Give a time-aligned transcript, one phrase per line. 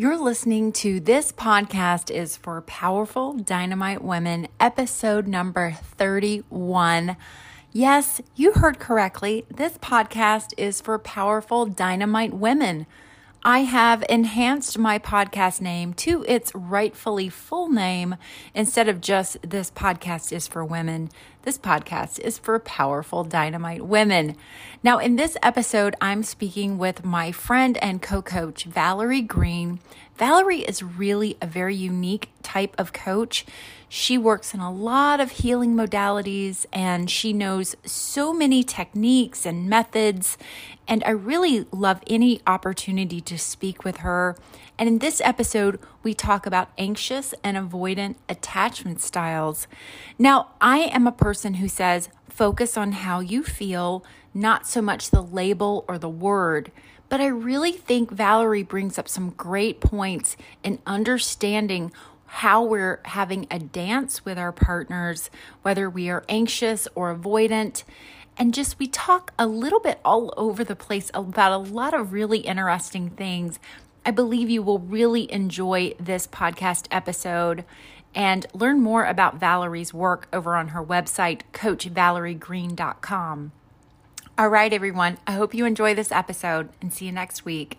[0.00, 7.16] You're listening to This Podcast is for Powerful Dynamite Women, episode number 31.
[7.72, 9.44] Yes, you heard correctly.
[9.52, 12.86] This podcast is for powerful dynamite women.
[13.44, 18.16] I have enhanced my podcast name to its rightfully full name
[18.52, 21.08] instead of just This Podcast is for Women.
[21.42, 24.34] This podcast is for powerful dynamite women.
[24.82, 29.78] Now, in this episode, I'm speaking with my friend and co coach, Valerie Greene.
[30.16, 33.46] Valerie is really a very unique type of coach.
[33.88, 39.68] She works in a lot of healing modalities and she knows so many techniques and
[39.68, 40.36] methods.
[40.86, 44.36] And I really love any opportunity to speak with her.
[44.78, 49.66] And in this episode, we talk about anxious and avoidant attachment styles.
[50.18, 55.10] Now, I am a person who says focus on how you feel, not so much
[55.10, 56.70] the label or the word.
[57.08, 61.90] But I really think Valerie brings up some great points in understanding
[62.28, 65.30] how we're having a dance with our partners,
[65.62, 67.84] whether we are anxious or avoidant.
[68.36, 72.12] And just we talk a little bit all over the place about a lot of
[72.12, 73.58] really interesting things.
[74.04, 77.64] I believe you will really enjoy this podcast episode
[78.14, 83.52] and learn more about Valerie's work over on her website, coachvaleriegreene.com.
[84.36, 85.18] All right, everyone.
[85.26, 87.78] I hope you enjoy this episode and see you next week.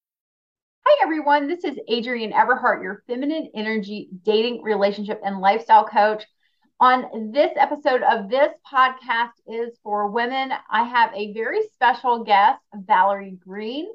[0.83, 1.47] Hi, everyone.
[1.47, 6.23] This is Adrienne Everhart, your feminine energy dating, relationship, and lifestyle coach.
[6.79, 10.51] On this episode of this podcast is for women.
[10.71, 13.87] I have a very special guest, Valerie Greene.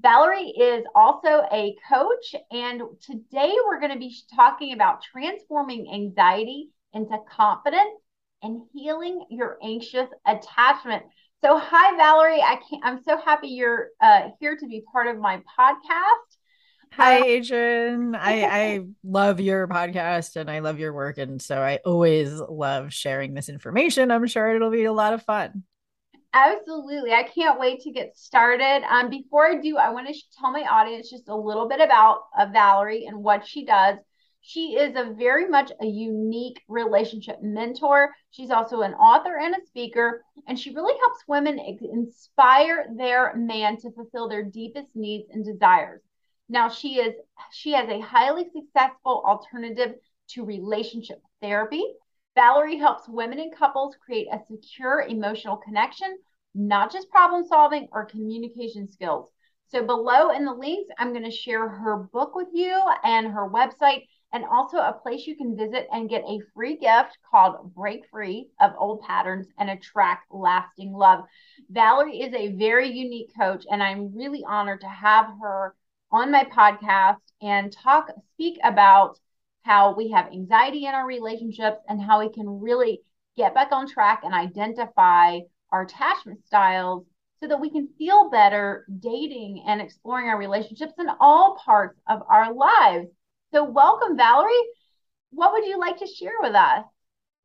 [0.00, 6.70] Valerie is also a coach, and today we're going to be talking about transforming anxiety
[6.94, 8.00] into confidence
[8.42, 11.02] and healing your anxious attachment.
[11.42, 12.42] So, hi, Valerie.
[12.42, 16.36] I can't, I'm so happy you're uh, here to be part of my podcast.
[16.92, 18.14] Hi, Adrienne.
[18.20, 21.16] I, I love your podcast and I love your work.
[21.16, 24.10] And so I always love sharing this information.
[24.10, 25.62] I'm sure it'll be a lot of fun.
[26.34, 27.12] Absolutely.
[27.12, 28.84] I can't wait to get started.
[28.88, 32.24] Um, before I do, I want to tell my audience just a little bit about
[32.38, 33.96] uh, Valerie and what she does.
[34.42, 38.14] She is a very much a unique relationship mentor.
[38.30, 43.76] She's also an author and a speaker, and she really helps women inspire their man
[43.78, 46.02] to fulfill their deepest needs and desires.
[46.48, 47.14] Now she is
[47.52, 49.94] she has a highly successful alternative
[50.30, 51.84] to relationship therapy.
[52.34, 56.18] Valerie helps women and couples create a secure emotional connection,
[56.54, 59.30] not just problem solving or communication skills.
[59.68, 63.48] So below in the links, I'm going to share her book with you and her
[63.48, 68.02] website and also a place you can visit and get a free gift called Break
[68.10, 71.24] Free of Old Patterns and Attract Lasting Love.
[71.68, 75.74] Valerie is a very unique coach, and I'm really honored to have her
[76.12, 79.18] on my podcast and talk, speak about
[79.62, 83.00] how we have anxiety in our relationships and how we can really
[83.36, 85.38] get back on track and identify
[85.70, 87.04] our attachment styles
[87.40, 92.22] so that we can feel better dating and exploring our relationships in all parts of
[92.28, 93.08] our lives.
[93.52, 94.52] So, welcome, Valerie.
[95.30, 96.84] What would you like to share with us?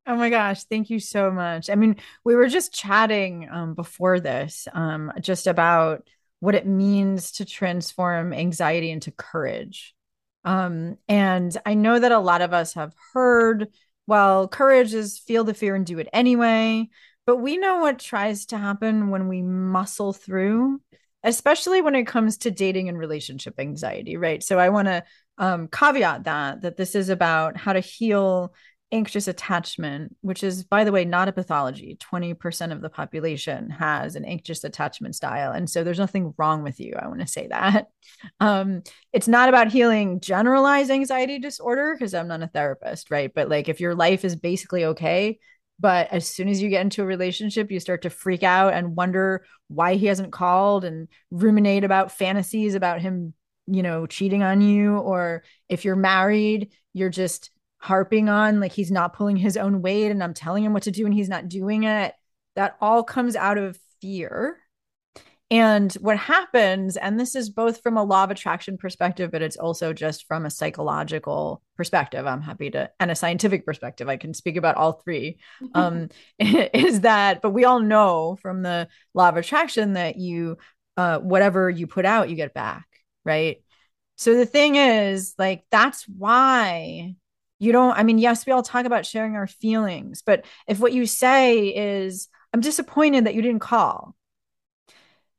[0.07, 1.69] Oh my gosh, thank you so much.
[1.69, 6.07] I mean, we were just chatting um, before this um, just about
[6.41, 9.95] what it means to transform anxiety into courage.
[10.43, 13.69] Um, and I know that a lot of us have heard,
[14.05, 16.87] well, courage is feel the fear and do it anyway.
[17.25, 20.81] But we know what tries to happen when we muscle through,
[21.23, 24.43] especially when it comes to dating and relationship anxiety, right?
[24.43, 25.03] So I want to
[25.37, 28.53] um, caveat that that this is about how to heal
[28.91, 31.97] anxious attachment, which is, by the way, not a pathology.
[31.99, 35.51] 20% of the population has an anxious attachment style.
[35.51, 36.93] And so there's nothing wrong with you.
[36.97, 37.87] I want to say that.
[38.39, 38.81] Um,
[39.13, 43.31] it's not about healing generalized anxiety disorder because I'm not a therapist, right?
[43.33, 45.39] But like if your life is basically okay,
[45.79, 48.95] but as soon as you get into a relationship, you start to freak out and
[48.95, 53.33] wonder why he hasn't called and ruminate about fantasies about him,
[53.67, 54.97] you know, cheating on you.
[54.97, 60.09] Or if you're married, you're just harping on like he's not pulling his own weight
[60.09, 62.13] and I'm telling him what to do and he's not doing it.
[62.55, 64.57] That all comes out of fear.
[65.51, 69.57] And what happens, and this is both from a law of attraction perspective, but it's
[69.57, 72.25] also just from a psychological perspective.
[72.25, 74.09] I'm happy to, and a scientific perspective.
[74.09, 75.37] I can speak about all three.
[75.75, 76.09] Um,
[76.39, 80.57] is that, but we all know from the law of attraction that you,
[80.97, 82.87] uh, whatever you put out, you get back,
[83.25, 83.61] right?
[84.17, 87.15] So the thing is, like, that's why
[87.59, 90.93] you don't, I mean, yes, we all talk about sharing our feelings, but if what
[90.93, 94.15] you say is, I'm disappointed that you didn't call,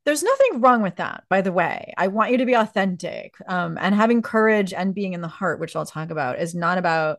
[0.05, 1.93] there's nothing wrong with that, by the way.
[1.97, 3.35] I want you to be authentic.
[3.49, 6.79] Um, and having courage and being in the heart, which I'll talk about, is not
[6.79, 7.19] about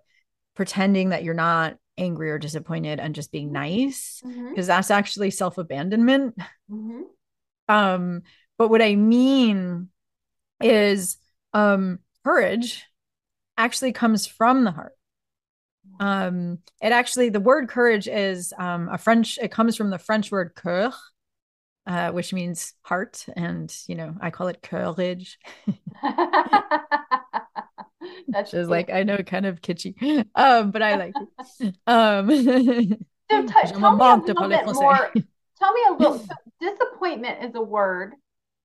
[0.55, 4.61] pretending that you're not angry or disappointed and just being nice, because mm-hmm.
[4.61, 6.35] that's actually self abandonment.
[6.71, 7.01] Mm-hmm.
[7.67, 8.21] Um,
[8.57, 9.89] but what I mean
[10.61, 11.17] is
[11.53, 12.85] um, courage
[13.57, 14.93] actually comes from the heart.
[15.99, 20.31] Um, it actually, the word courage is um, a French, it comes from the French
[20.31, 20.91] word coeur,
[21.87, 23.25] uh, which means heart.
[23.35, 25.39] And, you know, I call it courage.
[28.27, 31.13] That's just like, I know, kind of kitschy, um, but I like
[31.59, 31.75] it.
[31.87, 35.13] Um, so t- tell me a little bit more.
[35.59, 36.19] Tell me a little.
[36.19, 38.13] So disappointment is a word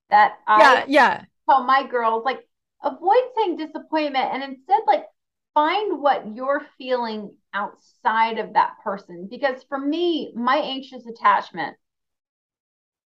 [0.09, 2.47] that I yeah yeah tell my girls like
[2.83, 5.05] avoid saying disappointment and instead like
[5.53, 11.75] find what you're feeling outside of that person because for me my anxious attachment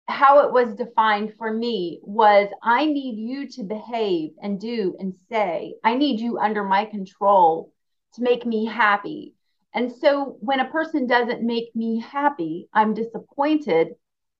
[0.09, 5.13] how it was defined for me was I need you to behave and do and
[5.29, 5.75] say.
[5.83, 7.71] I need you under my control
[8.15, 9.35] to make me happy.
[9.73, 13.89] And so when a person doesn't make me happy, I'm disappointed.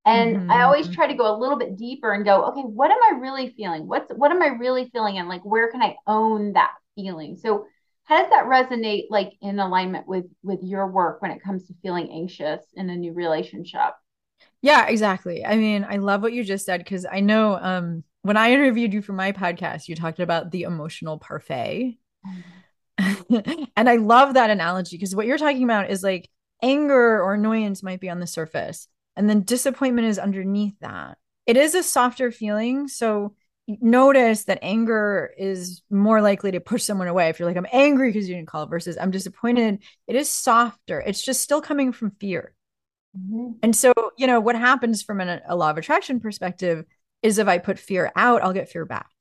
[0.05, 0.51] And mm-hmm.
[0.51, 3.19] I always try to go a little bit deeper and go, okay, what am I
[3.19, 3.87] really feeling?
[3.87, 5.17] What's what am I really feeling?
[5.17, 7.35] And like where can I own that feeling?
[7.35, 7.65] So
[8.05, 11.75] how does that resonate like in alignment with with your work when it comes to
[11.81, 13.93] feeling anxious in a new relationship?
[14.61, 15.45] Yeah, exactly.
[15.45, 18.93] I mean, I love what you just said because I know um, when I interviewed
[18.93, 21.97] you for my podcast, you talked about the emotional parfait.
[22.25, 23.63] Mm-hmm.
[23.77, 26.29] and I love that analogy because what you're talking about is like
[26.61, 28.87] anger or annoyance might be on the surface,
[29.19, 31.17] and then disappointment is underneath that.
[31.45, 32.87] It is a softer feeling.
[32.87, 33.35] So
[33.67, 37.27] notice that anger is more likely to push someone away.
[37.27, 41.01] If you're like, I'm angry because you didn't call versus I'm disappointed, it is softer.
[41.01, 42.53] It's just still coming from fear.
[43.17, 43.57] Mm-hmm.
[43.61, 46.85] And so, you know, what happens from an, a law of attraction perspective
[47.21, 49.11] is if I put fear out, I'll get fear back,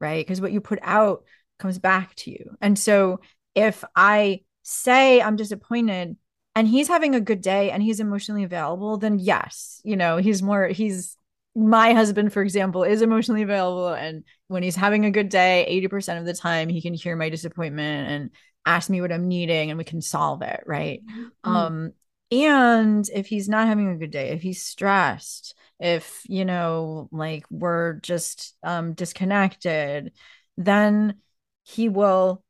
[0.00, 0.26] right?
[0.26, 1.22] Because what you put out
[1.60, 2.56] comes back to you.
[2.60, 3.20] And so,
[3.54, 6.16] if I say I'm disappointed
[6.56, 10.42] and he's having a good day and he's emotionally available, then yes, you know, he's
[10.42, 11.18] more, he's,
[11.54, 13.90] my husband, for example, is emotionally available.
[13.90, 17.28] And when he's having a good day, 80% of the time, he can hear my
[17.28, 18.30] disappointment and
[18.64, 20.62] ask me what I'm needing and we can solve it.
[20.64, 21.02] Right.
[21.06, 21.50] Mm-hmm.
[21.50, 21.92] Um,
[22.30, 27.44] and if he's not having a good day, if he's stressed, if, you know, like
[27.50, 30.12] we're just um, disconnected,
[30.56, 31.16] then
[31.64, 32.42] he will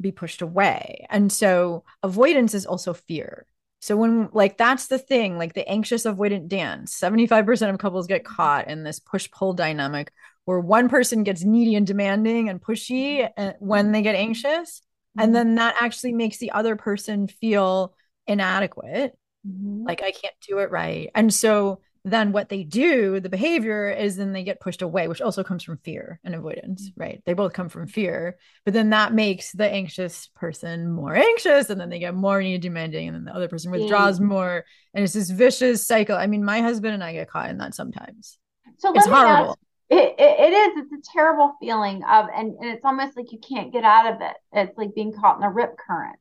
[0.00, 1.06] be pushed away.
[1.08, 3.46] And so avoidance is also fear.
[3.84, 8.24] So when like that's the thing, like the anxious avoidant dance, 75% of couples get
[8.24, 10.12] caught in this push-pull dynamic
[10.46, 14.82] where one person gets needy and demanding and pushy uh, when they get anxious
[15.16, 15.34] and mm-hmm.
[15.34, 17.94] then that actually makes the other person feel
[18.26, 19.16] inadequate
[19.46, 19.84] Mm-hmm.
[19.84, 21.10] Like I can't do it right.
[21.14, 25.22] And so then what they do, the behavior is then they get pushed away, which
[25.22, 27.00] also comes from fear and avoidance, mm-hmm.
[27.00, 27.22] right?
[27.24, 31.80] They both come from fear, but then that makes the anxious person more anxious, and
[31.80, 34.28] then they get more need demanding, and then the other person withdraws mm-hmm.
[34.28, 36.16] more, and it's this vicious cycle.
[36.16, 38.38] I mean, my husband and I get caught in that sometimes.
[38.76, 39.50] So it's horrible.
[39.50, 39.58] Ask,
[39.88, 40.84] it, it, it is.
[40.84, 44.20] It's a terrible feeling of, and, and it's almost like you can't get out of
[44.20, 44.36] it.
[44.52, 46.18] It's like being caught in a rip current.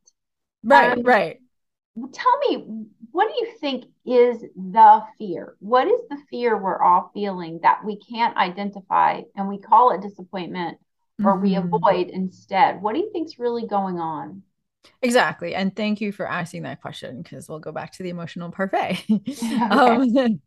[0.64, 1.40] Right, um, right
[2.12, 7.12] tell me what do you think is the fear what is the fear we're all
[7.14, 10.78] feeling that we can't identify and we call it disappointment
[11.24, 11.44] or mm-hmm.
[11.44, 14.42] we avoid instead what do you think's really going on
[15.02, 18.52] exactly and thank you for asking that question because we'll go back to the emotional
[18.52, 19.38] parfait okay.
[19.70, 20.42] um,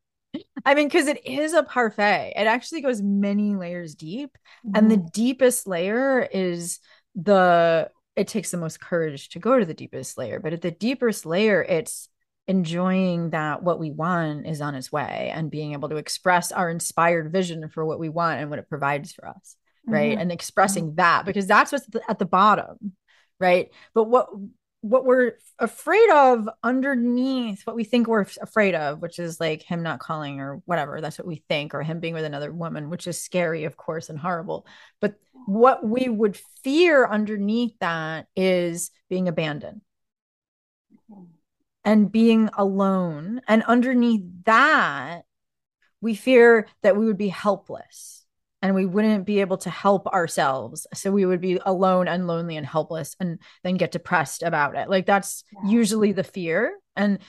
[0.65, 4.37] i mean because it is a parfait it actually goes many layers deep
[4.67, 4.77] mm-hmm.
[4.77, 5.07] and the mm-hmm.
[5.13, 6.81] deepest layer is
[7.15, 10.41] the it takes the most courage to go to the deepest layer.
[10.41, 12.09] But at the deepest layer, it's
[12.49, 16.71] enjoying that what we want is on its way and being able to express our
[16.71, 19.57] inspired vision for what we want and what it provides for us.
[19.87, 20.13] Right.
[20.13, 20.21] Mm-hmm.
[20.21, 20.97] And expressing mm-hmm.
[20.97, 22.93] that because that's what's at the bottom.
[23.39, 23.71] Right.
[23.95, 24.29] But what,
[24.81, 29.83] what we're afraid of underneath what we think we're afraid of, which is like him
[29.83, 33.07] not calling or whatever, that's what we think, or him being with another woman, which
[33.07, 34.67] is scary, of course, and horrible.
[35.01, 35.17] But
[35.47, 39.81] what we would fear underneath that is being abandoned
[41.85, 43.41] and being alone.
[43.49, 45.23] And underneath that,
[46.01, 48.16] we fear that we would be helpless
[48.67, 50.89] and we wouldn't be able to help ourselves.
[50.93, 54.91] So we would be alone and lonely and helpless and then get depressed about it.
[54.91, 55.71] Like that's yeah.
[55.71, 56.77] usually the fear.
[56.97, 57.21] And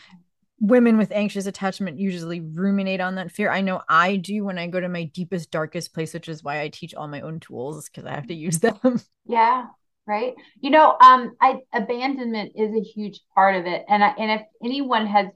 [0.59, 3.51] women with anxious attachment usually ruminate on that fear.
[3.51, 6.61] I know I do when I go to my deepest, darkest place, which is why
[6.61, 8.79] I teach all my own tools because I have to use them.
[9.29, 9.65] Yeah.
[10.07, 10.35] Right.
[10.61, 13.83] You know, um, I abandonment is a huge part of it.
[13.89, 15.27] And I, and if anyone has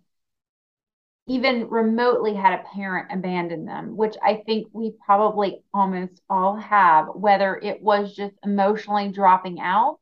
[1.28, 7.08] even remotely had a parent abandon them, which I think we probably almost all have,
[7.13, 10.00] whether it was just emotionally dropping out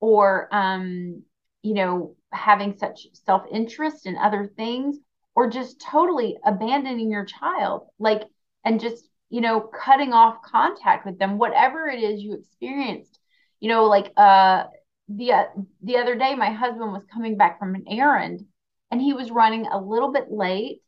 [0.00, 1.22] or, um,
[1.62, 4.98] you know, having such self interest in other things,
[5.34, 8.22] or just totally abandoning your child, like,
[8.64, 13.18] and just, you know, cutting off contact with them, whatever it is you experienced,
[13.60, 14.64] you know, like, uh,
[15.08, 15.44] the, uh,
[15.82, 18.44] the other day, my husband was coming back from an errand
[18.90, 20.80] and he was running a little bit late.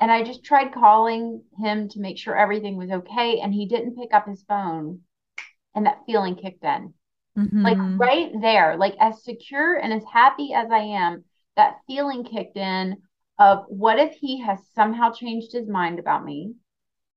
[0.00, 3.40] And I just tried calling him to make sure everything was okay.
[3.40, 5.00] And he didn't pick up his phone.
[5.74, 6.94] And that feeling kicked in.
[7.38, 7.62] Mm-hmm.
[7.62, 11.24] Like right there, like as secure and as happy as I am,
[11.56, 12.96] that feeling kicked in
[13.38, 16.54] of what if he has somehow changed his mind about me?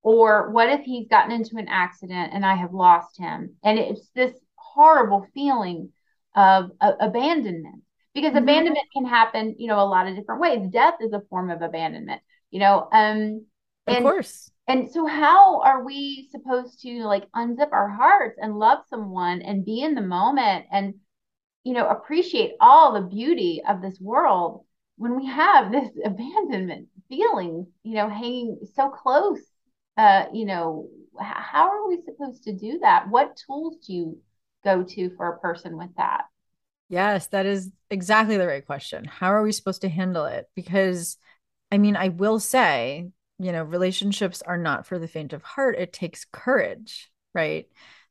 [0.02, 3.56] Or what if he's gotten into an accident and I have lost him?
[3.62, 5.90] And it's this horrible feeling
[6.34, 7.82] of uh, abandonment
[8.20, 8.44] because mm-hmm.
[8.44, 10.68] abandonment can happen you know a lot of different ways.
[10.70, 13.44] Death is a form of abandonment you know um
[13.86, 14.50] and, of course.
[14.66, 19.64] and so how are we supposed to like unzip our hearts and love someone and
[19.64, 20.94] be in the moment and
[21.64, 24.64] you know appreciate all the beauty of this world
[24.96, 29.40] when we have this abandonment feeling you know hanging so close
[29.96, 30.88] uh you know
[31.20, 33.08] how are we supposed to do that?
[33.08, 34.18] What tools do you
[34.64, 36.24] go to for a person with that
[36.88, 39.04] Yes, that is exactly the right question.
[39.04, 40.48] How are we supposed to handle it?
[40.54, 41.18] Because,
[41.70, 45.76] I mean, I will say, you know, relationships are not for the faint of heart.
[45.78, 47.66] It takes courage, right?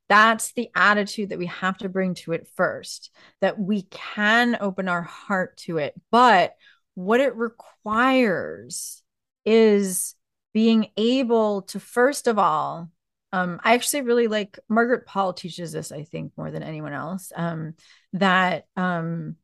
[0.09, 4.87] That's the attitude that we have to bring to it first, that we can open
[4.87, 5.93] our heart to it.
[6.11, 6.55] But
[6.93, 9.03] what it requires
[9.43, 10.15] is
[10.53, 12.89] being able to, first of all,
[13.37, 17.31] um, I actually really like Margaret Paul teaches this, I think, more than anyone else.
[17.35, 17.75] Um,
[18.13, 19.35] that um,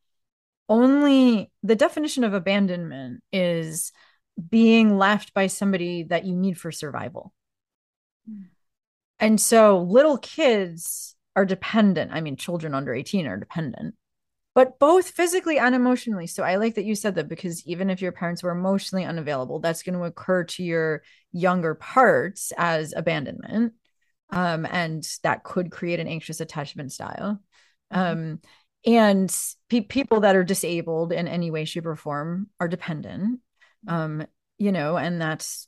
[0.67, 3.91] only the definition of abandonment is
[4.50, 7.33] being left by somebody that you need for survival.
[9.19, 12.12] And so little kids are dependent.
[12.13, 13.95] I mean, children under 18 are dependent,
[14.55, 16.27] but both physically and emotionally.
[16.27, 19.59] So I like that you said that because even if your parents were emotionally unavailable,
[19.59, 23.73] that's going to occur to your younger parts as abandonment.
[24.33, 27.39] Um, and that could create an anxious attachment style.
[27.93, 28.11] Mm-hmm.
[28.11, 28.39] Um,
[28.85, 29.35] and
[29.69, 33.39] pe- people that are disabled in any way, shape, or form are dependent.
[33.87, 34.25] Um,
[34.57, 35.67] you know, and that's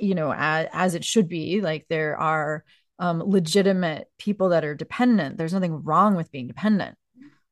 [0.00, 1.60] you know as, as it should be.
[1.60, 2.64] Like there are
[2.98, 5.36] um, legitimate people that are dependent.
[5.36, 6.96] There's nothing wrong with being dependent.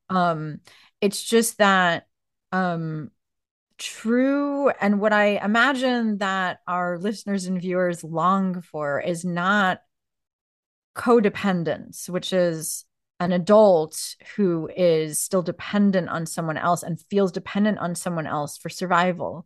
[0.09, 0.61] Um,
[1.01, 2.05] it's just that
[2.51, 3.11] um,
[3.77, 9.79] true and what I imagine that our listeners and viewers long for is not
[10.95, 12.85] codependence, which is
[13.19, 18.57] an adult who is still dependent on someone else and feels dependent on someone else
[18.57, 19.45] for survival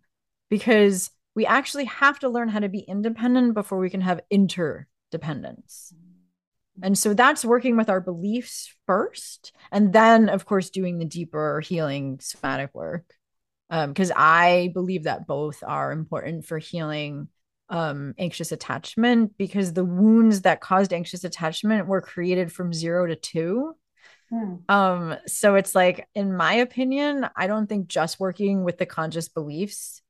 [0.49, 5.93] because we actually have to learn how to be independent before we can have interdependence.
[6.81, 11.59] And so that's working with our beliefs first, and then, of course, doing the deeper
[11.59, 13.05] healing somatic work.
[13.69, 17.27] Because um, I believe that both are important for healing
[17.69, 23.15] um, anxious attachment because the wounds that caused anxious attachment were created from zero to
[23.15, 23.73] two.
[24.29, 24.55] Hmm.
[24.69, 29.29] Um, so it's like, in my opinion, I don't think just working with the conscious
[29.29, 30.01] beliefs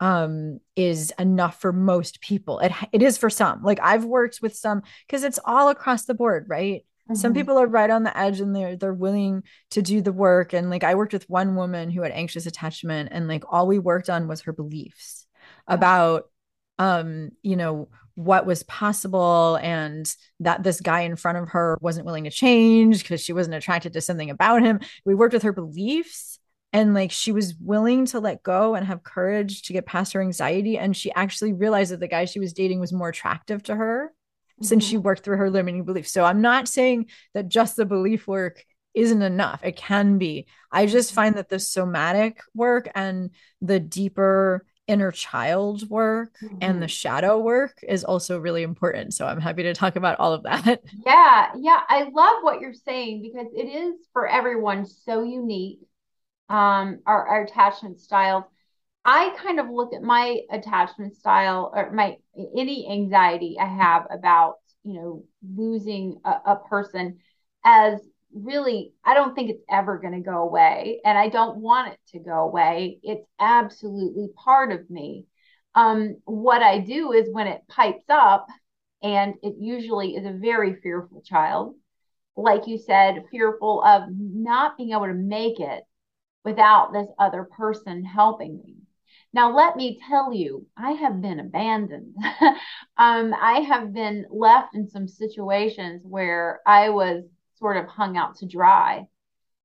[0.00, 2.58] um is enough for most people.
[2.58, 3.62] It it is for some.
[3.62, 6.84] Like I've worked with some because it's all across the board, right?
[7.08, 7.14] Mm-hmm.
[7.14, 10.54] Some people are right on the edge and they're they're willing to do the work.
[10.54, 13.78] And like I worked with one woman who had anxious attachment, and like all we
[13.78, 15.26] worked on was her beliefs
[15.68, 16.24] about
[16.78, 22.04] um, you know, what was possible and that this guy in front of her wasn't
[22.04, 24.80] willing to change because she wasn't attracted to something about him.
[25.04, 26.38] We worked with her beliefs
[26.72, 30.20] and like she was willing to let go and have courage to get past her
[30.20, 33.74] anxiety and she actually realized that the guy she was dating was more attractive to
[33.74, 34.64] her mm-hmm.
[34.64, 35.04] since she mm-hmm.
[35.04, 36.12] worked through her limiting beliefs.
[36.12, 38.64] So I'm not saying that just the belief work
[38.94, 39.60] isn't enough.
[39.64, 40.46] It can be.
[40.70, 41.16] I just mm-hmm.
[41.16, 43.30] find that the somatic work and
[43.62, 46.58] the deeper inner child work mm-hmm.
[46.60, 46.90] and the mm-hmm.
[46.90, 49.14] shadow work is also really important.
[49.14, 50.82] So I'm happy to talk about all of that.
[51.06, 55.80] Yeah, yeah, I love what you're saying because it is for everyone so unique.
[56.48, 58.44] Um, our, our attachment styles.
[59.04, 64.56] I kind of look at my attachment style or my any anxiety I have about,
[64.84, 67.18] you know, losing a, a person
[67.64, 68.00] as
[68.34, 71.00] really, I don't think it's ever going to go away.
[71.04, 72.98] And I don't want it to go away.
[73.02, 75.26] It's absolutely part of me.
[75.74, 78.46] Um, what I do is when it pipes up,
[79.02, 81.74] and it usually is a very fearful child,
[82.36, 85.82] like you said, fearful of not being able to make it
[86.44, 88.76] without this other person helping me.
[89.34, 92.14] Now, let me tell you, I have been abandoned.
[92.96, 97.24] um, I have been left in some situations where I was
[97.62, 99.06] sort of hung out to dry.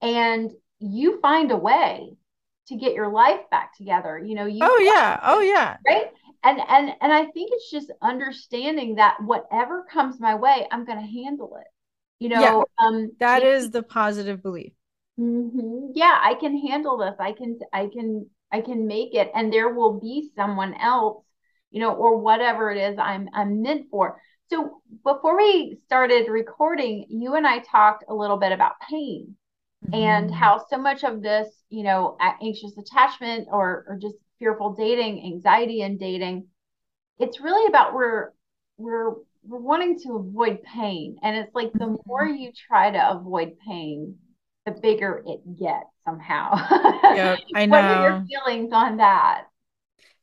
[0.02, 2.18] And you find a way
[2.70, 4.20] to get your life back together.
[4.20, 5.20] You know, you Oh yeah.
[5.24, 5.78] Oh yeah.
[5.88, 6.08] Right.
[6.44, 11.06] And and and I think it's just understanding that whatever comes my way, I'm gonna
[11.06, 11.68] handle it.
[12.20, 12.64] You know, Yeah.
[12.80, 14.74] um That is the positive belief.
[15.20, 17.16] mhm, yeah, I can handle this.
[17.20, 21.24] I can I can I can make it and there will be someone else,
[21.72, 24.22] you know, or whatever it is I'm I'm meant for.
[24.50, 29.36] So before we started recording, you and I talked a little bit about pain
[29.94, 30.34] and Mhm.
[30.34, 35.82] how so much of this, you know, anxious attachment or or just fearful dating, anxiety
[35.82, 36.48] in dating,
[37.20, 38.32] it's really about we're
[38.78, 39.12] we're
[39.44, 41.18] we're wanting to avoid pain.
[41.24, 42.28] And it's like the more Mhm.
[42.28, 44.18] you try to avoid pain,
[44.66, 46.56] the bigger it gets somehow.
[47.10, 47.80] Yep, I know.
[47.80, 49.48] What are your feelings on that?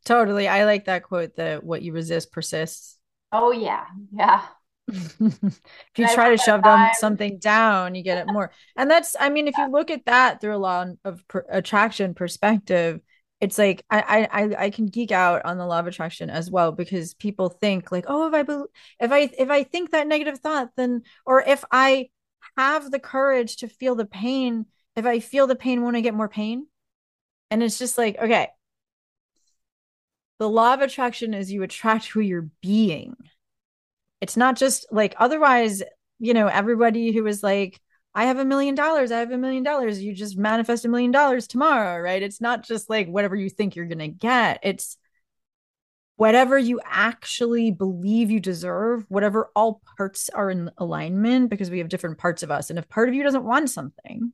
[0.04, 0.48] Totally.
[0.48, 2.93] I like that quote that what you resist persists.
[3.34, 4.46] Oh yeah, yeah.
[4.88, 5.60] if
[5.96, 8.52] you And try to shove down something down, you get it more.
[8.76, 12.14] And that's, I mean, if you look at that through a law of per- attraction
[12.14, 13.00] perspective,
[13.40, 16.50] it's like I, I I I can geek out on the law of attraction as
[16.50, 18.68] well because people think like, oh, if I bel
[19.00, 22.10] if I if I think that negative thought, then or if I
[22.56, 26.14] have the courage to feel the pain, if I feel the pain, won't I get
[26.14, 26.66] more pain?
[27.50, 28.48] And it's just like, okay,
[30.38, 33.16] the law of attraction is you attract who you're being.
[34.20, 35.82] It's not just like otherwise
[36.18, 37.80] you know everybody who is like
[38.14, 41.10] i have a million dollars i have a million dollars you just manifest a million
[41.10, 42.22] dollars tomorrow right?
[42.22, 44.60] It's not just like whatever you think you're going to get.
[44.62, 44.96] It's
[46.16, 51.88] whatever you actually believe you deserve whatever all parts are in alignment because we have
[51.88, 52.70] different parts of us.
[52.70, 54.32] And if part of you doesn't want something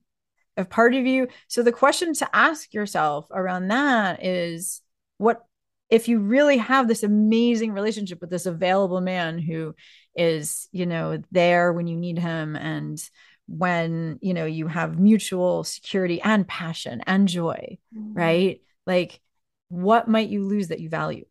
[0.57, 4.83] if part of you so the question to ask yourself around that is
[5.19, 5.45] what
[5.91, 9.75] if you really have this amazing relationship with this available man who
[10.17, 13.03] is you know there when you need him and
[13.47, 18.15] when you know you have mutual security and passion and joy mm-hmm.
[18.15, 18.61] right?
[18.87, 19.21] Like
[19.69, 21.25] what might you lose that you value?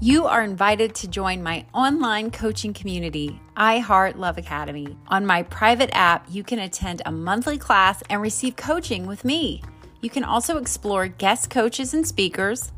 [0.00, 4.96] You are invited to join my online coaching community, I Heart Love Academy.
[5.08, 9.62] On my private app, you can attend a monthly class and receive coaching with me.
[10.00, 12.72] You can also explore guest coaches and speakers,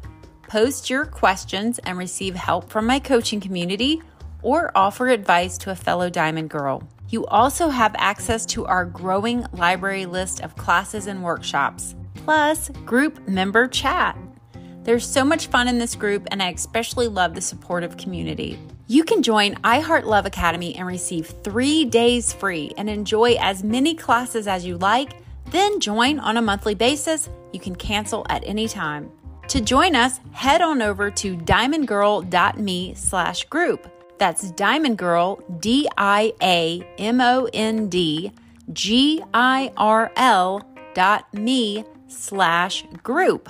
[0.48, 4.02] post your questions and receive help from my coaching community,
[4.42, 6.82] or offer advice to a fellow Diamond Girl.
[7.08, 13.28] You also have access to our growing library list of classes and workshops, plus group
[13.28, 14.18] member chat.
[14.82, 18.58] There's so much fun in this group, and I especially love the supportive community.
[18.86, 23.94] You can join iHeart Love Academy and receive three days free and enjoy as many
[23.94, 25.22] classes as you like.
[25.46, 27.30] Then join on a monthly basis.
[27.54, 29.10] You can cancel at any time.
[29.48, 33.90] To join us, head on over to diamondgirl.me slash group.
[34.18, 35.36] That's Diamond Girl,
[40.94, 43.48] dot me slash group.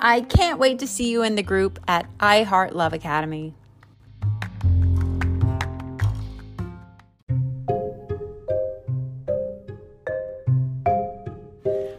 [0.00, 3.54] I can't wait to see you in the group at I Heart Love Academy.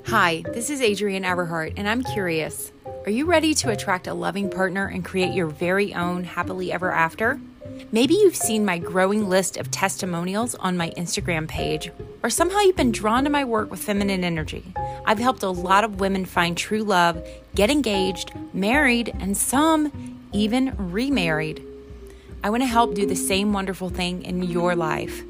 [0.09, 2.71] Hi, this is Adrienne Everhart, and I'm curious.
[3.05, 6.91] Are you ready to attract a loving partner and create your very own happily ever
[6.91, 7.41] after?
[7.91, 11.89] Maybe you've seen my growing list of testimonials on my Instagram page,
[12.21, 14.63] or somehow you've been drawn to my work with feminine energy.
[15.05, 20.75] I've helped a lot of women find true love, get engaged, married, and some even
[20.77, 21.65] remarried.
[22.43, 25.23] I want to help do the same wonderful thing in your life.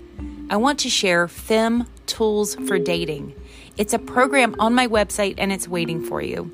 [0.49, 3.33] I want to share Fem Tools for Dating.
[3.77, 6.49] It's a program on my website and it's waiting for you.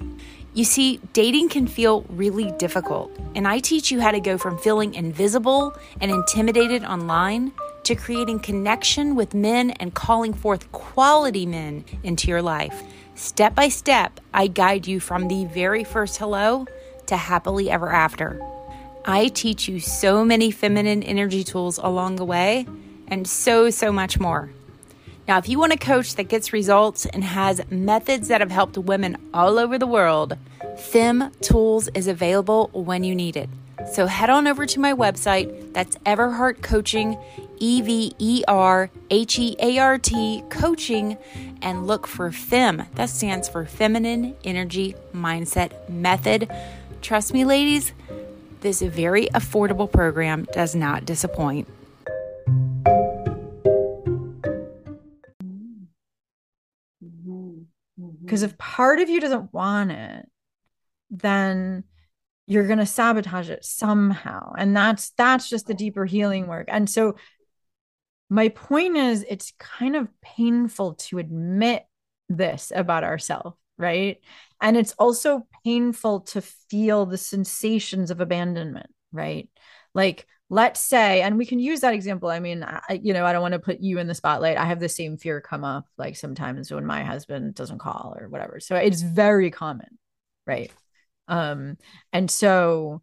[0.54, 4.58] You see, dating can feel really difficult, and I teach you how to go from
[4.58, 7.54] feeling invisible and intimidated online
[7.84, 12.84] to creating connection with men and calling forth quality men into your life.
[13.16, 16.66] Step by step, I guide you from the very first hello
[17.06, 18.42] to happily ever after.
[19.06, 22.68] I teach you so many feminine energy tools along the way
[23.08, 24.50] and so, so much more.
[25.28, 28.78] Now, if you want a coach that gets results and has methods that have helped
[28.78, 30.38] women all over the world,
[30.78, 33.50] Fem Tools is available when you need it.
[33.94, 35.74] So head on over to my website.
[35.74, 37.18] That's Everheart Coaching,
[37.60, 41.18] E V E R H E A R T Coaching,
[41.62, 42.84] and look for FEM.
[42.96, 46.50] That stands for Feminine Energy Mindset Method.
[47.02, 47.94] Trust me, ladies,
[48.62, 51.68] this very affordable program does not disappoint.
[58.24, 60.30] Because if part of you doesn't want it,
[61.10, 61.84] then
[62.48, 64.54] you're going to sabotage it somehow.
[64.58, 66.68] And that's that's just the deeper healing work.
[66.70, 67.16] And so
[68.30, 71.86] my point is it's kind of painful to admit
[72.30, 74.20] this about ourselves right?
[74.62, 79.50] And it's also painful to feel the sensations of abandonment right?
[79.94, 83.32] Like let's say and we can use that example i mean I, you know i
[83.32, 85.88] don't want to put you in the spotlight i have the same fear come up
[85.98, 89.98] like sometimes when my husband doesn't call or whatever so it's very common
[90.46, 90.70] right
[91.28, 91.78] um,
[92.12, 93.02] and so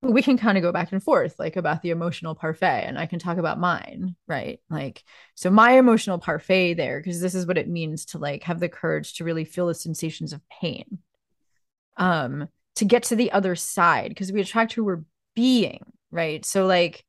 [0.00, 3.06] we can kind of go back and forth like about the emotional parfait and I
[3.06, 4.60] can talk about mine, right?
[4.68, 8.60] Like so my emotional parfait there because this is what it means to like have
[8.60, 10.98] the courage to really feel the sensations of pain.
[11.96, 16.44] Um to get to the other side because we attract who we're being, right?
[16.44, 17.04] So like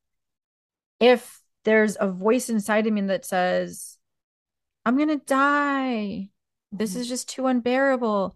[1.00, 3.98] if there's a voice inside of me that says
[4.86, 6.30] I'm going to die.
[6.72, 7.02] This mm-hmm.
[7.02, 8.36] is just too unbearable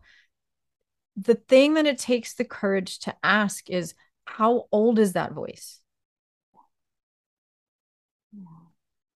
[1.18, 5.82] the thing that it takes the courage to ask is how old is that voice?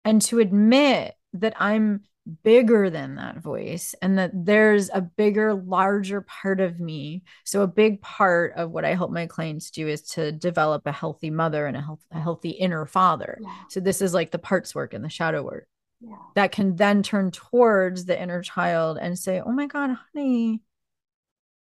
[0.05, 2.03] And to admit that I'm
[2.43, 7.23] bigger than that voice and that there's a bigger, larger part of me.
[7.43, 10.91] So, a big part of what I help my clients do is to develop a
[10.91, 13.39] healthy mother and a, health, a healthy inner father.
[13.41, 13.53] Yeah.
[13.69, 15.67] So, this is like the parts work and the shadow work
[16.01, 16.15] yeah.
[16.35, 20.61] that can then turn towards the inner child and say, Oh my God, honey,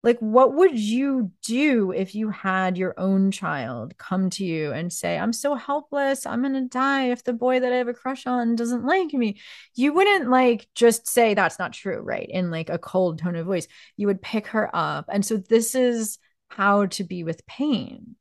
[0.03, 4.93] like what would you do if you had your own child come to you and
[4.93, 6.25] say i'm so helpless.
[6.27, 9.13] I'm going to die if the boy that i have a crush on doesn't like
[9.13, 9.39] me.
[9.75, 13.47] You wouldn't like just say that's not true right in like a cold tone of
[13.47, 13.67] voice.
[13.97, 15.07] You would pick her up.
[15.09, 18.17] And so this is how to be with pain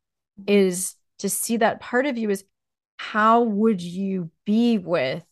[0.46, 2.44] is to see that part of you is
[2.96, 5.24] how would you be with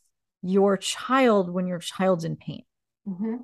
[0.42, 2.62] your child when your child's in pain?
[3.08, 3.36] Mm-hmm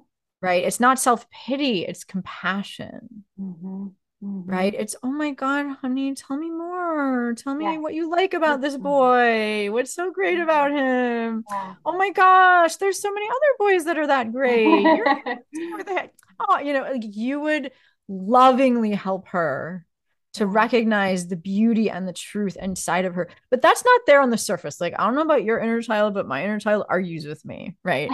[0.42, 0.64] right?
[0.64, 3.24] It's not self pity, it's compassion.
[3.40, 3.86] Mm-hmm.
[4.22, 4.50] Mm-hmm.
[4.50, 4.74] Right?
[4.76, 7.34] It's, oh my God, honey, tell me more.
[7.36, 7.78] Tell me yeah.
[7.78, 8.82] what you like about this mm-hmm.
[8.82, 9.72] boy.
[9.72, 10.42] What's so great mm-hmm.
[10.42, 11.44] about him?
[11.50, 11.74] Yeah.
[11.84, 14.68] Oh my gosh, there's so many other boys that are that great.
[14.68, 15.04] You're,
[15.84, 16.10] the?
[16.38, 17.72] Oh, you know, like you would
[18.08, 19.86] lovingly help her
[20.34, 23.28] to recognize the beauty and the truth inside of her.
[23.50, 24.80] But that's not there on the surface.
[24.80, 27.76] Like, I don't know about your inner child, but my inner child argues with me,
[27.84, 28.10] right?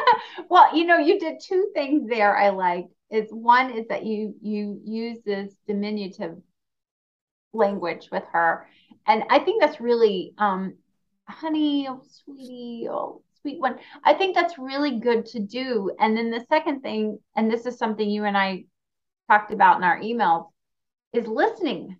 [0.50, 2.86] well, you know, you did two things there I like.
[3.10, 6.36] Is one is that you you use this diminutive
[7.52, 8.66] language with her.
[9.06, 10.74] And I think that's really um
[11.28, 13.78] honey, oh sweetie, oh sweet one.
[14.04, 15.90] I think that's really good to do.
[15.98, 18.64] And then the second thing, and this is something you and I
[19.30, 20.46] talked about in our emails,
[21.12, 21.96] is listening.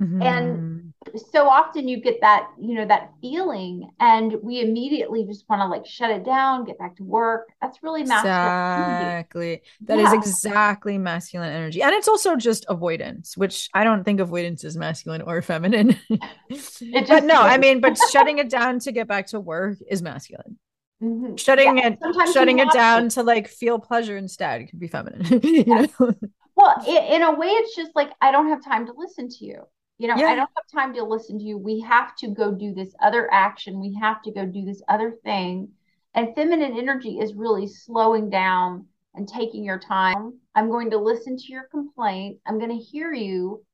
[0.00, 0.22] Mm-hmm.
[0.22, 0.92] And
[1.32, 5.66] so often you get that, you know, that feeling, and we immediately just want to
[5.66, 7.48] like shut it down, get back to work.
[7.60, 8.36] That's really masculine.
[8.36, 9.62] Exactly.
[9.82, 10.06] That yeah.
[10.06, 11.82] is exactly masculine energy.
[11.82, 15.96] And it's also just avoidance, which I don't think avoidance is masculine or feminine.
[16.08, 20.58] but no, I mean, but shutting it down to get back to work is masculine.
[21.02, 21.36] Mm-hmm.
[21.36, 23.16] Shutting yeah, it, shutting it down to.
[23.16, 25.24] to like feel pleasure instead could be feminine.
[25.42, 26.14] you know?
[26.58, 29.62] Well, in a way, it's just like I don't have time to listen to you.
[29.98, 30.26] You know, yeah.
[30.26, 31.56] I don't have time to listen to you.
[31.56, 33.80] We have to go do this other action.
[33.80, 35.68] We have to go do this other thing.
[36.14, 40.40] And feminine energy is really slowing down and taking your time.
[40.56, 42.38] I'm going to listen to your complaint.
[42.44, 43.64] I'm going to hear you,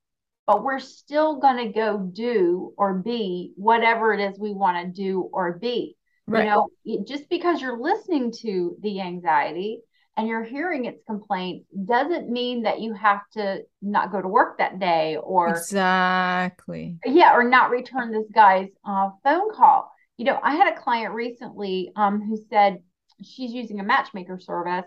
[0.46, 5.02] but we're still going to go do or be whatever it is we want to
[5.02, 5.96] do or be.
[6.26, 6.44] Right.
[6.44, 9.80] You know, just because you're listening to the anxiety
[10.16, 14.58] and you're hearing its complaints doesn't mean that you have to not go to work
[14.58, 16.98] that day or exactly.
[17.04, 19.90] Yeah or not return this guy's uh, phone call.
[20.16, 22.78] You know i had a client recently um, who said
[23.22, 24.84] she's using a matchmaker service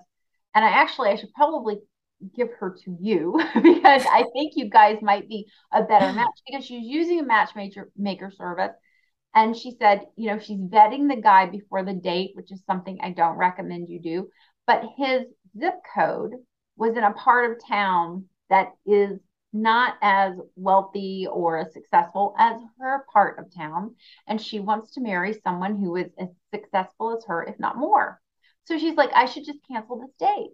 [0.56, 1.78] and i actually i should probably
[2.36, 6.66] give her to you because i think you guys might be a better match because
[6.66, 8.72] she's using a matchmaker maker service.
[9.36, 12.98] And she said you know she's vetting the guy before the date which is something
[13.04, 14.30] i don't recommend you do
[14.68, 15.24] but his
[15.60, 16.34] zip code
[16.76, 19.20] was in a part of town that is
[19.54, 23.96] not as wealthy or as successful as her part of town.
[24.28, 28.22] And she wants to marry someone who is as successful as her, if not more.
[28.66, 30.52] So she's like, I should just cancel this date.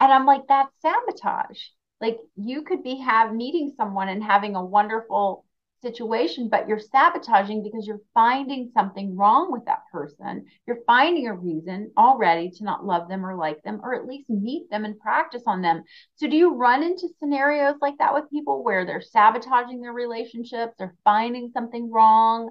[0.00, 1.60] And I'm like, that's sabotage.
[2.00, 5.44] Like you could be have meeting someone and having a wonderful
[5.82, 10.46] situation, but you're sabotaging because you're finding something wrong with that person.
[10.66, 14.30] You're finding a reason already to not love them or like them, or at least
[14.30, 15.82] meet them and practice on them.
[16.16, 20.76] So, do you run into scenarios like that with people where they're sabotaging their relationships
[20.80, 22.50] or finding something wrong?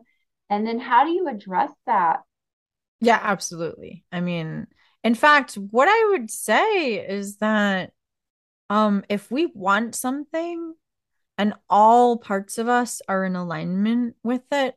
[0.49, 2.21] And then, how do you address that?
[3.01, 4.05] Yeah, absolutely.
[4.11, 4.67] I mean,
[5.03, 7.91] in fact, what I would say is that
[8.69, 10.73] um if we want something
[11.37, 14.75] and all parts of us are in alignment with it,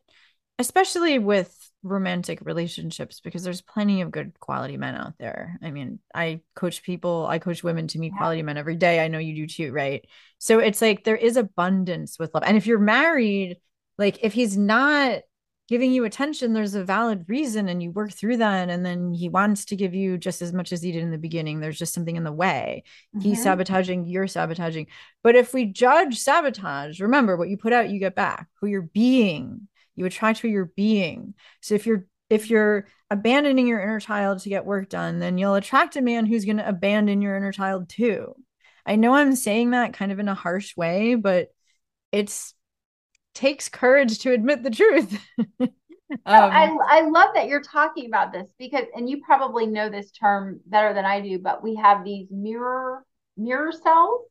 [0.58, 5.58] especially with romantic relationships, because there's plenty of good quality men out there.
[5.62, 8.18] I mean, I coach people, I coach women to meet yeah.
[8.18, 8.98] quality men every day.
[9.04, 10.04] I know you do too, right?
[10.38, 12.42] So it's like there is abundance with love.
[12.44, 13.58] And if you're married,
[13.96, 15.20] like if he's not
[15.68, 19.28] giving you attention there's a valid reason and you work through that and then he
[19.28, 21.61] wants to give you just as much as he did in the beginning.
[21.61, 22.85] There's just something in the way.
[23.14, 23.28] Mm-hmm.
[23.28, 24.87] he's sabotaging you're sabotaging.
[25.22, 28.48] But if we judge sabotage remember what you put out you get back.
[28.61, 29.68] Who you're being.
[29.94, 31.35] You attract who you're being.
[31.61, 35.54] So if you're if you're abandoning your inner child to get work done then you'll
[35.54, 38.35] attract a man who's going to abandon your inner child too.
[38.87, 41.48] I know i'm saying that kind of in a harsh way but
[42.11, 42.54] it's
[43.38, 45.16] takes courage to admit the truth.
[45.61, 45.70] um,
[46.27, 50.61] I, I love that you're talking about this because, and you probably know this term
[50.66, 53.05] better than I do, but we have these mirror
[53.37, 54.22] mirror cells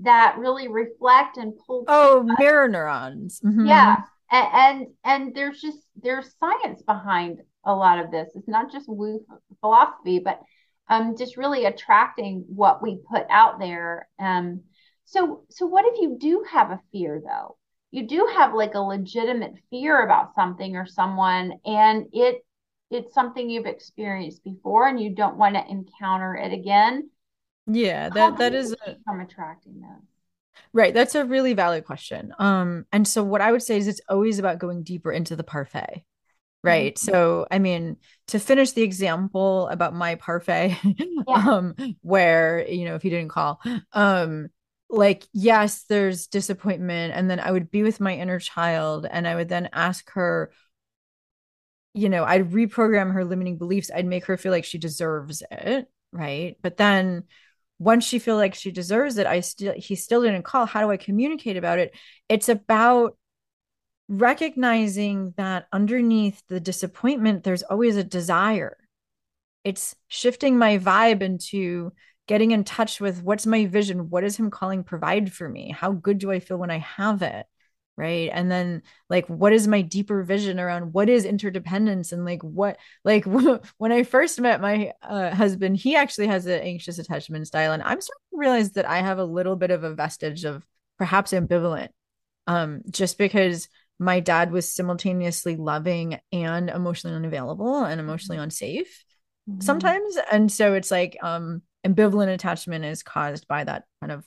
[0.00, 1.84] that really reflect and pull.
[1.88, 3.40] Oh, mirror neurons.
[3.40, 3.66] Mm-hmm.
[3.66, 3.96] Yeah,
[4.30, 8.30] and, and and there's just there's science behind a lot of this.
[8.36, 9.24] It's not just woo
[9.60, 10.40] philosophy, but
[10.88, 14.08] um, just really attracting what we put out there.
[14.20, 14.60] Um,
[15.04, 17.56] so so what if you do have a fear though?
[17.94, 22.44] You do have like a legitimate fear about something or someone and it
[22.90, 27.08] it's something you've experienced before and you don't want to encounter it again
[27.68, 30.02] yeah that that is a, from attracting them
[30.72, 34.00] right that's a really valid question um and so what i would say is it's
[34.08, 36.04] always about going deeper into the parfait
[36.64, 37.12] right mm-hmm.
[37.12, 41.24] so i mean to finish the example about my parfait yeah.
[41.28, 43.60] um where you know if you didn't call
[43.92, 44.48] um
[44.96, 49.34] like yes there's disappointment and then i would be with my inner child and i
[49.34, 50.50] would then ask her
[51.94, 53.90] you know i'd reprogram her limiting beliefs.
[53.94, 56.56] I'd make her feel like she deserves it right?
[56.62, 57.24] But then
[57.78, 60.66] once she feel like she deserves it i still he still didn't call.
[60.66, 61.94] How do i communicate about it?
[62.28, 63.16] It's about
[64.08, 68.76] recognizing that underneath the disappointment there's always a desire.
[69.64, 71.92] It's shifting my vibe into
[72.26, 74.10] getting in touch with what's my vision?
[74.10, 75.70] What is him calling provide for me?
[75.70, 77.46] How good do i feel when i have it?
[77.96, 78.28] Right?
[78.32, 82.76] And then like what is my deeper vision around what is interdependence and like what
[83.04, 83.24] like
[83.78, 87.82] when i first met my uh, husband he actually has an anxious attachment style and
[87.82, 90.66] i'm starting to realize that i have a little bit of a vestige of
[90.98, 91.88] perhaps ambivalent
[92.48, 98.44] um just because my dad was simultaneously loving and emotionally unavailable and emotionally mm-hmm.
[98.44, 99.04] unsafe
[99.48, 99.60] mm-hmm.
[99.60, 100.16] sometimes.
[100.30, 104.24] And so it's like um ambivalent attachment is caused by that kind of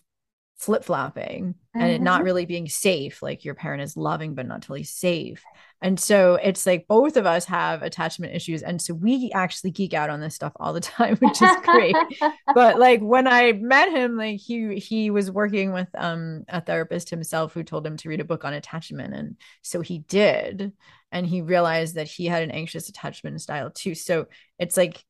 [0.58, 1.80] flip flopping mm-hmm.
[1.80, 2.26] and it not mm-hmm.
[2.26, 3.22] really being safe.
[3.22, 5.44] Like your parent is loving, but not totally safe.
[5.82, 8.64] And so it's like both of us have attachment issues.
[8.64, 11.96] And so we actually geek out on this stuff all the time, which is great.
[12.54, 17.10] but like when I met him, like he he was working with um a therapist
[17.10, 19.14] himself who told him to read a book on attachment.
[19.14, 20.74] And so he did.
[21.12, 23.94] And he realized that he had an anxious attachment style too.
[23.94, 24.28] So
[24.60, 25.06] it's like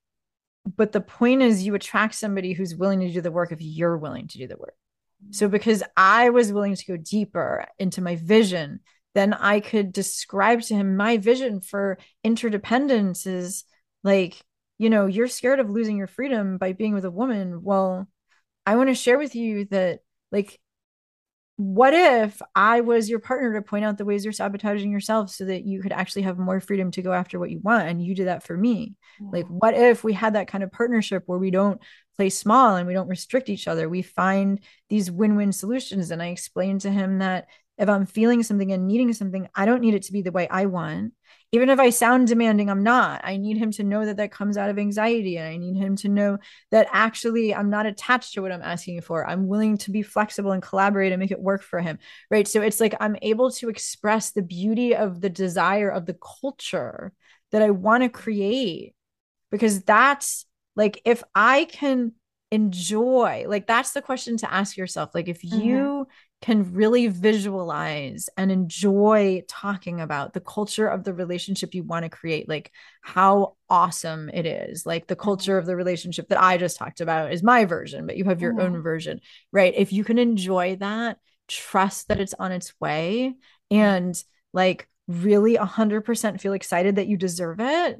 [0.76, 3.98] but the point is you attract somebody who's willing to do the work if you're
[3.98, 4.76] willing to do the work.
[5.32, 8.82] So because i was willing to go deeper into my vision
[9.16, 13.64] then i could describe to him my vision for interdependence is
[14.04, 14.40] like
[14.78, 17.64] you know you're scared of losing your freedom by being with a woman.
[17.64, 18.08] Well
[18.66, 20.02] i want to share with you that
[20.32, 20.60] like
[21.58, 25.46] what if I was your partner to point out the ways you're sabotaging yourself so
[25.46, 28.14] that you could actually have more freedom to go after what you want and you
[28.14, 28.96] did that for me?
[29.20, 29.28] Yeah.
[29.34, 29.58] Like, mm.
[29.60, 31.82] what if we had that kind of partnership where we don't
[32.16, 33.90] play small and we don't restrict each other?
[33.90, 36.12] We find these win win solutions.
[36.12, 37.48] And I explained to him that
[37.80, 40.48] if I'm feeling something and needing something, I don't need it to be the way
[40.48, 41.14] I want.
[41.54, 43.22] Even if I sound demanding, I'm not.
[43.24, 45.38] I need him to know that that comes out of anxiety.
[45.38, 46.40] And I need him to know
[46.72, 49.26] that actually I'm not attached to what I'm asking for.
[49.26, 52.00] I'm willing to be flexible and collaborate and make it work for him.
[52.30, 52.48] Right.
[52.48, 57.14] So it's like I'm able to express the beauty of the desire of the culture
[57.52, 58.94] that I want to create
[59.50, 62.14] because that's like if I can
[62.52, 65.60] enjoy like that's the question to ask yourself like if mm-hmm.
[65.60, 66.08] you
[66.42, 72.10] can really visualize and enjoy talking about the culture of the relationship you want to
[72.10, 72.72] create, like
[73.02, 74.86] how awesome it is.
[74.86, 75.24] Like the mm-hmm.
[75.24, 78.42] culture of the relationship that I just talked about is my version, but you have
[78.42, 78.76] your mm-hmm.
[78.76, 79.20] own version,
[79.52, 79.74] right?
[79.76, 83.34] If you can enjoy that, trust that it's on its way,
[83.72, 84.16] and
[84.54, 87.98] like really 100% feel excited that you deserve it,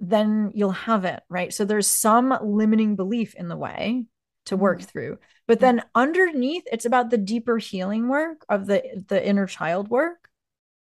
[0.00, 1.52] then you'll have it, right?
[1.52, 4.06] So there's some limiting belief in the way
[4.50, 4.86] to work mm-hmm.
[4.86, 5.18] through.
[5.48, 10.28] But then underneath it's about the deeper healing work of the the inner child work.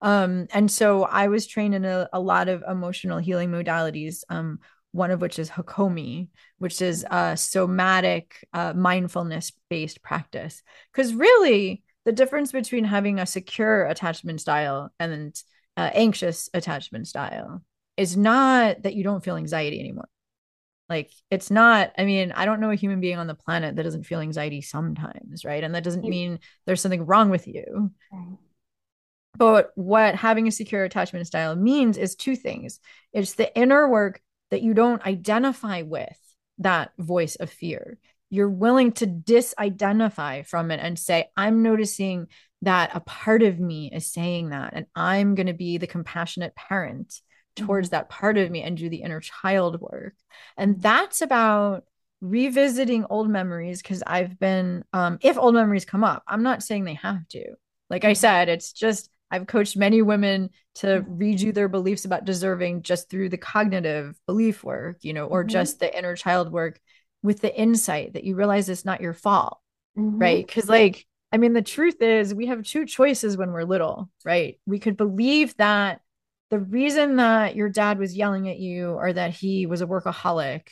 [0.01, 4.61] Um and so i was trained in a, a lot of emotional healing modalities um
[4.92, 10.62] one of which is hakomi which is a somatic uh, mindfulness based practice.
[10.92, 15.35] Because really the difference between having a secure attachment style and
[15.77, 17.62] uh, anxious attachment style
[17.97, 20.09] is not that you don't feel anxiety anymore
[20.88, 23.83] like it's not, I mean, I don't know a human being on the planet that
[23.83, 25.62] doesn't feel anxiety sometimes, right?
[25.64, 27.90] And that doesn't mean there's something wrong with you.
[29.37, 32.81] But what having a secure attachment style means is two things
[33.12, 34.20] it's the inner work
[34.51, 36.18] that you don't identify with
[36.59, 37.99] that voice of fear.
[38.31, 42.29] You're willing to disidentify from it and say, I'm noticing
[42.62, 46.55] that a part of me is saying that, and I'm going to be the compassionate
[46.55, 47.20] parent
[47.57, 47.97] towards mm-hmm.
[47.97, 50.14] that part of me and do the inner child work.
[50.57, 50.83] And mm-hmm.
[50.83, 51.85] that's about
[52.21, 56.85] revisiting old memories because I've been, um, if old memories come up, I'm not saying
[56.85, 57.55] they have to.
[57.90, 58.21] Like I mm-hmm.
[58.21, 63.29] said, it's just, I've coached many women to redo their beliefs about deserving just through
[63.29, 65.51] the cognitive belief work, you know, or mm-hmm.
[65.51, 66.81] just the inner child work
[67.23, 69.59] with the insight that you realize it's not your fault.
[69.99, 70.19] Mm-hmm.
[70.19, 70.49] Right.
[70.49, 74.61] Cause like, I mean, the truth is we have two choices when we're little, right?
[74.64, 76.01] We could believe that
[76.51, 80.69] the reason that your dad was yelling at you or that he was a workaholic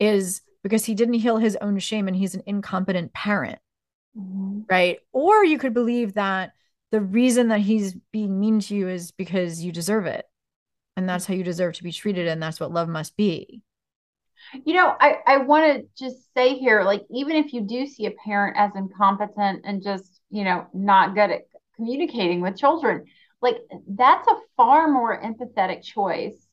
[0.00, 3.58] is because he didn't heal his own shame and he's an incompetent parent.
[4.18, 4.60] Mm-hmm.
[4.68, 4.98] Right.
[5.12, 6.52] Or you could believe that
[6.90, 10.26] the reason that he's being mean to you is because you deserve it.
[10.96, 12.28] And that's how you deserve to be treated.
[12.28, 13.62] And that's what love must be.
[14.64, 18.06] You know, I, I want to just say here, like, even if you do see
[18.06, 21.42] a parent as incompetent and just, you know, not good at
[21.76, 23.04] communicating with children,
[23.42, 26.46] like that's a far more empathetic choice.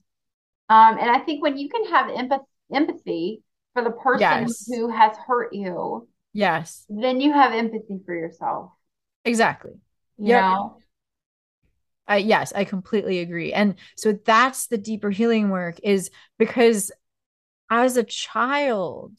[0.67, 3.41] Um, and i think when you can have empath- empathy
[3.73, 4.65] for the person yes.
[4.67, 6.86] who has hurt you yes.
[6.89, 8.71] then you have empathy for yourself.
[9.25, 9.71] Exactly.
[10.17, 10.58] You yep.
[12.10, 13.54] uh, yes i completely agree.
[13.54, 16.91] And so that's the deeper healing work is because
[17.71, 19.13] as a child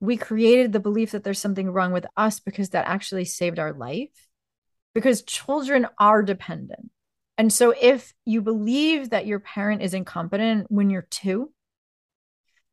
[0.00, 3.72] we created the belief that there's something wrong with us because that actually saved our
[3.72, 4.28] life.
[4.94, 6.90] Because children are dependent
[7.40, 11.50] and so if you believe that your parent is incompetent when you're two,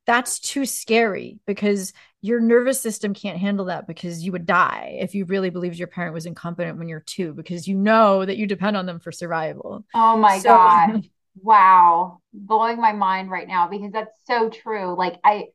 [0.05, 5.15] that's too scary because your nervous system can't handle that because you would die if
[5.15, 8.45] you really believed your parent was incompetent when you're two because you know that you
[8.45, 9.85] depend on them for survival.
[9.93, 11.07] Oh my so- god.
[11.41, 12.19] wow.
[12.33, 14.97] Blowing my mind right now because that's so true.
[14.97, 15.45] Like I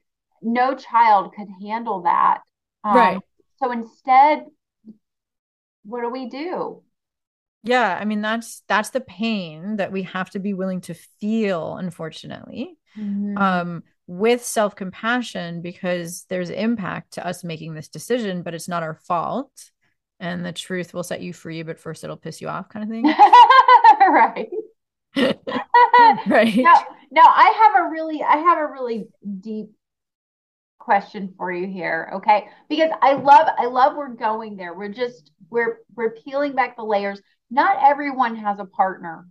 [0.41, 2.41] no child could handle that.
[2.83, 3.21] Um, right.
[3.59, 4.47] So instead
[5.85, 6.83] what do we do?
[7.63, 11.77] Yeah i mean that's that's the pain that we have to be willing to feel
[11.77, 13.37] unfortunately mm-hmm.
[13.39, 18.95] um with self-compassion because there's impact to us making this decision but it's not our
[18.95, 19.71] fault
[20.21, 22.91] and the truth will set you free but first it'll piss you off kind of
[22.91, 23.13] thing.
[24.11, 24.51] Right.
[26.27, 26.57] Right.
[26.57, 29.07] Now, now i have a really i have a really
[29.41, 29.71] deep
[30.79, 32.49] question for you here okay?
[32.69, 34.75] Because i love i love we're going there.
[34.75, 37.21] We're just we're we're peeling back the layers
[37.53, 39.27] not everyone has a partner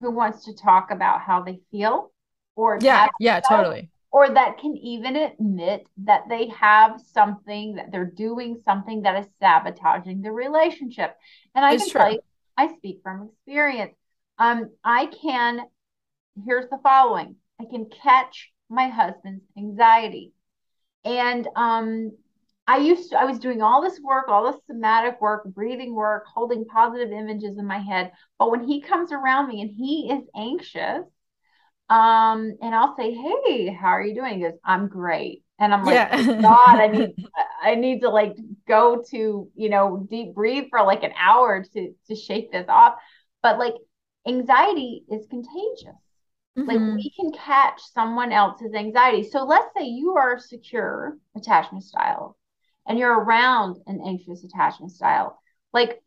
[0.00, 2.12] who wants to talk about how they feel
[2.56, 3.90] or yeah yeah totally.
[4.12, 9.26] or that can even admit that they have something that they're doing something that is
[9.40, 11.16] sabotaging the relationship.
[11.54, 12.00] And i it's can true.
[12.00, 12.20] tell you
[12.56, 13.94] i speak from experience.
[14.38, 15.60] Um i can
[16.44, 17.36] here's the following.
[17.60, 20.32] I can catch my husband's anxiety.
[21.04, 22.12] And um
[22.66, 26.24] I used to, I was doing all this work, all this somatic work, breathing work,
[26.32, 28.12] holding positive images in my head.
[28.38, 31.04] But when he comes around me and he is anxious,
[31.90, 34.38] um, and I'll say, Hey, how are you doing?
[34.38, 35.42] He goes, I'm great.
[35.58, 36.40] And I'm like, yeah.
[36.40, 37.14] God, I need
[37.62, 38.36] I need to like
[38.66, 42.94] go to, you know, deep breathe for like an hour to to shake this off.
[43.42, 43.74] But like
[44.26, 46.00] anxiety is contagious.
[46.58, 46.68] Mm-hmm.
[46.68, 49.28] Like we can catch someone else's anxiety.
[49.28, 52.36] So let's say you are secure attachment style
[52.86, 55.40] and you're around an anxious attachment style
[55.72, 56.00] like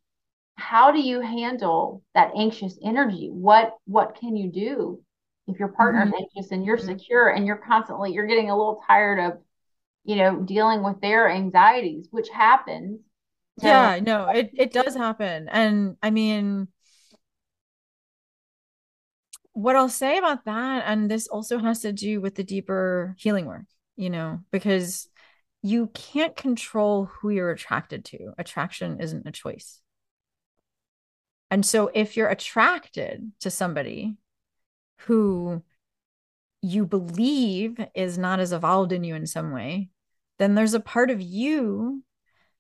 [0.55, 5.01] how do you handle that anxious energy what what can you do
[5.47, 6.23] if your partner's mm-hmm.
[6.23, 6.88] anxious and you're mm-hmm.
[6.88, 9.39] secure and you're constantly you're getting a little tired of
[10.03, 12.99] you know dealing with their anxieties which happens
[13.59, 15.49] So, yeah, no, it it does happen.
[15.49, 16.67] And I mean,
[19.53, 23.47] what I'll say about that, and this also has to do with the deeper healing
[23.47, 23.65] work,
[23.95, 25.07] you know, because
[25.62, 28.34] you can't control who you're attracted to.
[28.38, 29.82] Attraction isn't a choice.
[31.49, 34.16] And so if you're attracted to somebody
[35.01, 35.64] who
[36.62, 39.89] you believe is not as evolved in you in some way,
[40.39, 42.03] then there's a part of you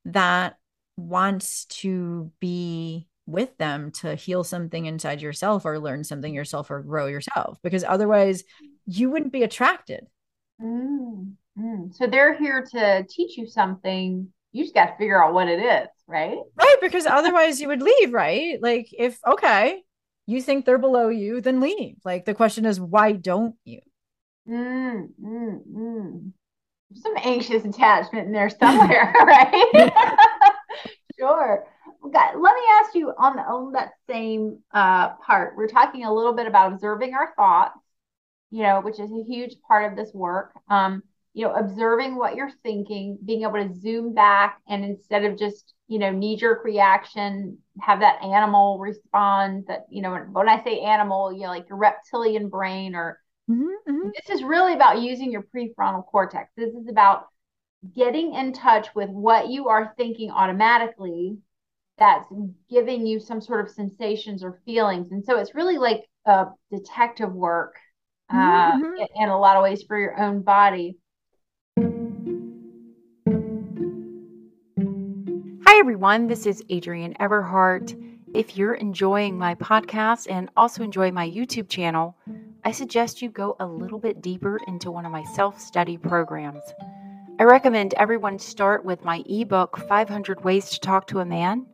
[0.05, 0.57] that
[0.95, 6.81] wants to be with them to heal something inside yourself or learn something yourself or
[6.81, 8.43] grow yourself because otherwise
[8.85, 10.07] you wouldn't be attracted.
[10.61, 11.93] Mm, mm.
[11.95, 14.27] So they're here to teach you something.
[14.51, 16.37] You just got to figure out what it is, right?
[16.55, 16.77] Right.
[16.81, 18.61] Because otherwise you would leave, right?
[18.61, 19.83] Like, if, okay,
[20.25, 21.97] you think they're below you, then leave.
[22.03, 23.79] Like, the question is, why don't you?
[24.47, 26.31] Mm, mm, mm.
[26.95, 29.91] Some anxious attachment in there somewhere, right?
[31.19, 31.65] sure.
[32.05, 35.55] Okay, let me ask you on, on that same uh, part.
[35.57, 37.77] We're talking a little bit about observing our thoughts,
[38.49, 40.53] you know, which is a huge part of this work.
[40.69, 41.03] Um,
[41.37, 45.75] you know, observing what you're thinking, being able to zoom back and instead of just,
[45.87, 50.79] you know, knee jerk reaction, have that animal respond that, you know, when I say
[50.79, 54.09] animal, you know, like your reptilian brain or mm-hmm, mm-hmm.
[54.15, 56.49] this is really about using your prefrontal cortex.
[56.57, 57.27] This is about
[57.95, 61.37] getting in touch with what you are thinking automatically
[61.99, 62.27] that's
[62.67, 65.11] giving you some sort of sensations or feelings.
[65.11, 67.75] And so it's really like a detective work
[68.31, 69.03] uh, mm-hmm.
[69.21, 70.97] in a lot of ways for your own body.
[71.77, 71.83] Hi,
[75.77, 76.25] everyone.
[76.25, 77.95] This is Adrienne Everheart.
[78.33, 82.17] If you're enjoying my podcast and also enjoy my YouTube channel,
[82.65, 86.63] I suggest you go a little bit deeper into one of my self study programs.
[87.39, 91.67] I recommend everyone start with my ebook, 500 Ways to Talk to a Man.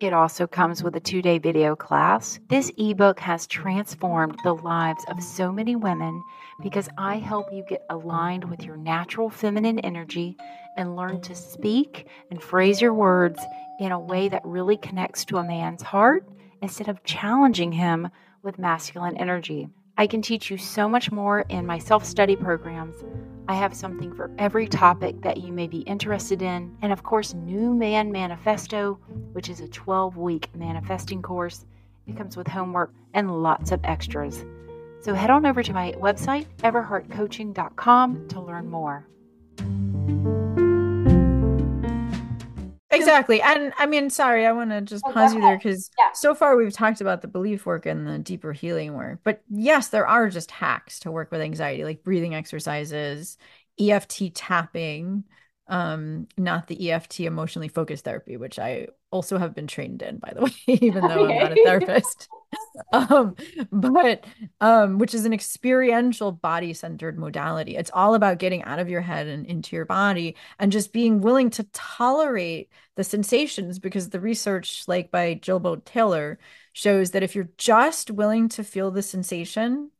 [0.00, 2.38] It also comes with a two day video class.
[2.48, 6.22] This ebook has transformed the lives of so many women
[6.62, 10.36] because I help you get aligned with your natural feminine energy
[10.76, 13.40] and learn to speak and phrase your words
[13.80, 16.24] in a way that really connects to a man's heart
[16.62, 18.08] instead of challenging him
[18.44, 19.68] with masculine energy.
[19.98, 23.04] I can teach you so much more in my self study programs.
[23.48, 26.76] I have something for every topic that you may be interested in.
[26.82, 29.00] And of course, New Man Manifesto,
[29.32, 31.66] which is a 12 week manifesting course.
[32.06, 34.44] It comes with homework and lots of extras.
[35.00, 39.04] So head on over to my website, everheartcoaching.com, to learn more.
[42.98, 43.40] Exactly.
[43.40, 46.12] And I mean, sorry, I want to just oh, pause you there because yeah.
[46.12, 49.20] so far we've talked about the belief work and the deeper healing work.
[49.24, 53.38] But yes, there are just hacks to work with anxiety, like breathing exercises,
[53.80, 55.24] EFT tapping,
[55.68, 60.32] um, not the EFT emotionally focused therapy, which I also have been trained in, by
[60.34, 62.28] the way, even though I'm not a therapist.
[62.92, 63.34] um,
[63.70, 64.24] but
[64.60, 67.76] um, which is an experiential body centered modality.
[67.76, 71.20] It's all about getting out of your head and into your body and just being
[71.20, 76.38] willing to tolerate the sensations because the research, like by Jill Bolte Taylor,
[76.72, 79.90] shows that if you're just willing to feel the sensation,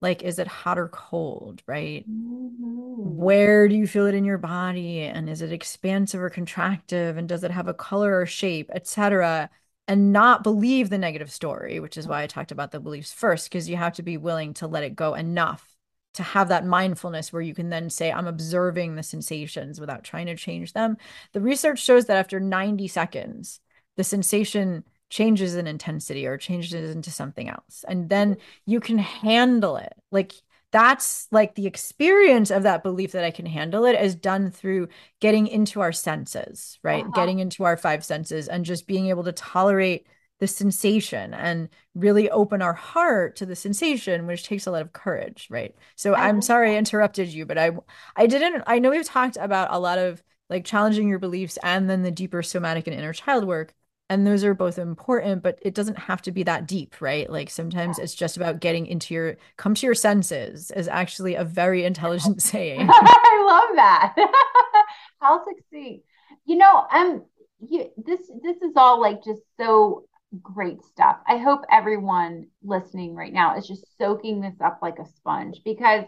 [0.00, 3.16] like is it hot or cold right mm-hmm.
[3.16, 7.28] where do you feel it in your body and is it expansive or contractive and
[7.28, 9.50] does it have a color or shape etc
[9.88, 13.50] and not believe the negative story which is why i talked about the beliefs first
[13.50, 15.74] because you have to be willing to let it go enough
[16.14, 20.26] to have that mindfulness where you can then say i'm observing the sensations without trying
[20.26, 20.96] to change them.
[21.32, 23.60] The research shows that after 90 seconds
[23.96, 27.84] the sensation changes in intensity or changes into something else.
[27.86, 28.40] And then mm-hmm.
[28.66, 29.92] you can handle it.
[30.10, 30.32] Like
[30.70, 34.88] that's like the experience of that belief that i can handle it is done through
[35.20, 37.04] getting into our senses right?
[37.04, 37.12] Uh-huh.
[37.14, 40.06] getting into our five senses and just being able to tolerate
[40.40, 44.92] the sensation and really open our heart to the sensation which takes a lot of
[44.92, 45.74] courage right?
[45.96, 47.70] So i'm sorry i interrupted you but i
[48.16, 51.88] i didn't i know we've talked about a lot of like challenging your beliefs and
[51.90, 53.74] then the deeper somatic and inner child work
[54.10, 57.30] and those are both important but it doesn't have to be that deep right?
[57.30, 61.44] Like sometimes it's just about getting into your come to your senses is actually a
[61.44, 62.88] very intelligent saying.
[62.90, 64.14] I love that.
[65.20, 66.04] How succinct.
[66.44, 67.24] You know um
[67.60, 70.04] you, this this is all like just so
[70.42, 71.18] great stuff.
[71.26, 76.04] I hope everyone listening right now is just soaking this up like a sponge because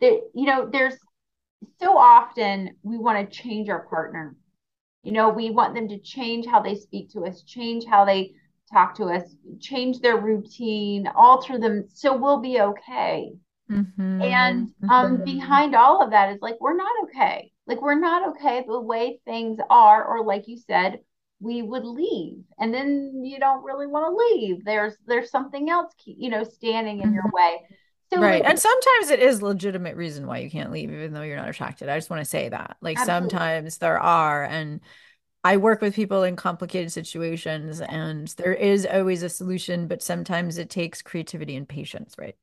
[0.00, 0.96] there you know there's
[1.80, 4.34] so often we want to change our partner
[5.02, 8.32] you know, we want them to change how they speak to us, change how they
[8.72, 9.22] talk to us,
[9.60, 13.32] change their routine, alter them so we'll be okay.
[13.70, 14.22] Mm-hmm.
[14.22, 15.24] And um, mm-hmm.
[15.24, 17.52] behind all of that is like, we're not okay.
[17.66, 21.00] Like, we're not okay the way things are, or like you said,
[21.42, 25.92] we would leave and then you don't really want to leave there's there's something else
[26.04, 27.36] you know standing in your mm-hmm.
[27.36, 27.60] way
[28.12, 31.22] so right like, and sometimes it is legitimate reason why you can't leave even though
[31.22, 33.30] you're not attracted i just want to say that like absolutely.
[33.30, 34.80] sometimes there are and
[35.44, 40.56] I work with people in complicated situations and there is always a solution, but sometimes
[40.56, 42.36] it takes creativity and patience, right?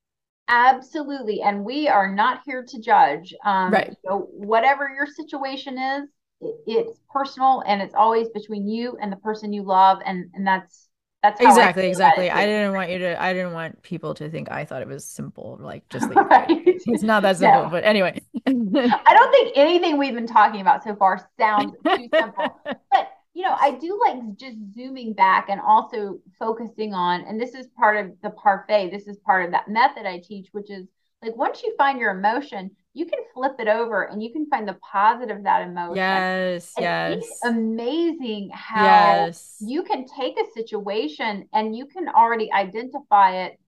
[0.49, 1.41] Absolutely.
[1.41, 3.33] And we are not here to judge.
[3.45, 3.95] Um, right.
[4.05, 6.09] So whatever your situation is,
[6.41, 9.99] it, it's personal and it's always between you and the person you love.
[10.05, 10.88] And, and that's
[11.21, 12.29] that's exactly exactly.
[12.29, 13.21] I didn't want you to.
[13.21, 15.57] I didn't want people to think I thought it was simple.
[15.59, 16.47] Like just leave right.
[16.49, 17.63] It's not that simple.
[17.63, 17.69] No.
[17.69, 22.61] But anyway, I don't think anything we've been talking about so far sounds too simple.
[22.63, 27.25] But you know, I do like just zooming back and also focusing on.
[27.25, 28.89] And this is part of the parfait.
[28.89, 30.87] This is part of that method I teach, which is
[31.21, 34.67] like once you find your emotion, you can flip it over and you can find
[34.67, 35.97] the positive of that emotion.
[35.97, 37.23] Yes, and yes.
[37.23, 39.57] It's amazing how yes.
[39.59, 43.59] you can take a situation and you can already identify it,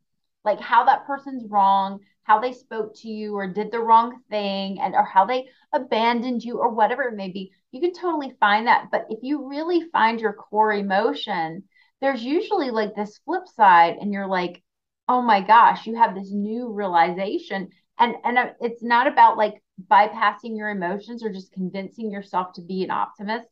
[0.43, 4.79] like how that person's wrong, how they spoke to you or did the wrong thing,
[4.79, 7.51] and or how they abandoned you or whatever it may be.
[7.71, 8.87] You can totally find that.
[8.91, 11.63] But if you really find your core emotion,
[12.01, 14.63] there's usually like this flip side, and you're like,
[15.07, 17.69] oh my gosh, you have this new realization
[18.01, 22.83] and and it's not about like bypassing your emotions or just convincing yourself to be
[22.83, 23.47] an optimist.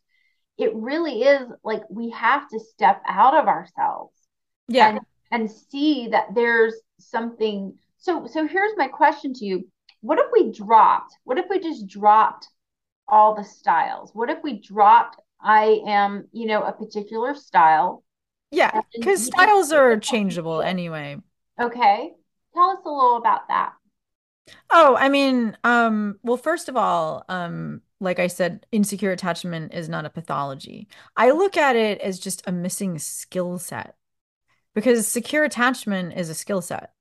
[0.58, 4.14] It really is like we have to step out of ourselves.
[4.68, 4.90] Yeah.
[4.90, 5.00] And,
[5.32, 7.76] and see that there's something.
[7.98, 9.68] So so here's my question to you.
[10.02, 11.14] What if we dropped?
[11.24, 12.48] What if we just dropped
[13.08, 14.12] all the styles?
[14.14, 18.04] What if we dropped i am you know a particular style
[18.52, 21.16] yeah because styles are changeable anyway.
[21.62, 22.12] Okay.
[22.54, 23.72] Tell us a little about that
[24.70, 29.90] Oh, I mean, um, well, first of all, um, like I said, insecure attachment is
[29.90, 30.88] not a pathology.
[31.18, 33.96] I look at it as just a missing skill set
[34.76, 36.94] because secure attachment is a skill set.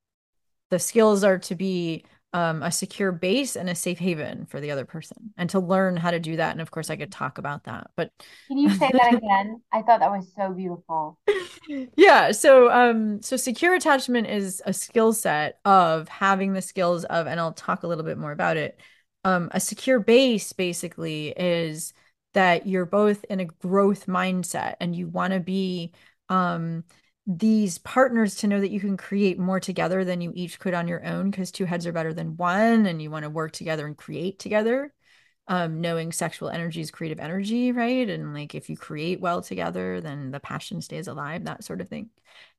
[0.69, 4.71] The skills are to be um, a secure base and a safe haven for the
[4.71, 6.51] other person and to learn how to do that.
[6.51, 8.11] And of course i could talk about that but
[8.47, 9.61] can you say that again?
[9.71, 11.19] I thought that was so beautiful.
[11.95, 17.27] Yeah so um so secure attachment is a skill set of having the skills of
[17.27, 18.79] and i'll talk a little bit more about it.
[19.23, 21.93] Um a secure base basically is
[22.33, 25.93] that you're both in a growth mindset and you want to be
[26.29, 26.83] um
[27.31, 30.87] these partners to know that you can create more together than you each could on
[30.87, 33.85] your own because two heads are better than one and you want to work together
[33.85, 34.91] and create together.
[35.47, 38.09] Um, knowing sexual energy is creative energy right?
[38.09, 41.87] And like if you create well together then the passion stays alive that sort of
[41.87, 42.09] thing.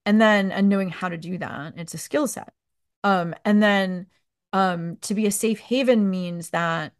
[0.06, 2.52] And then and knowing how to do that it's a skill set.
[3.02, 4.06] Um, and then
[4.52, 6.92] um, to be a safe haven means that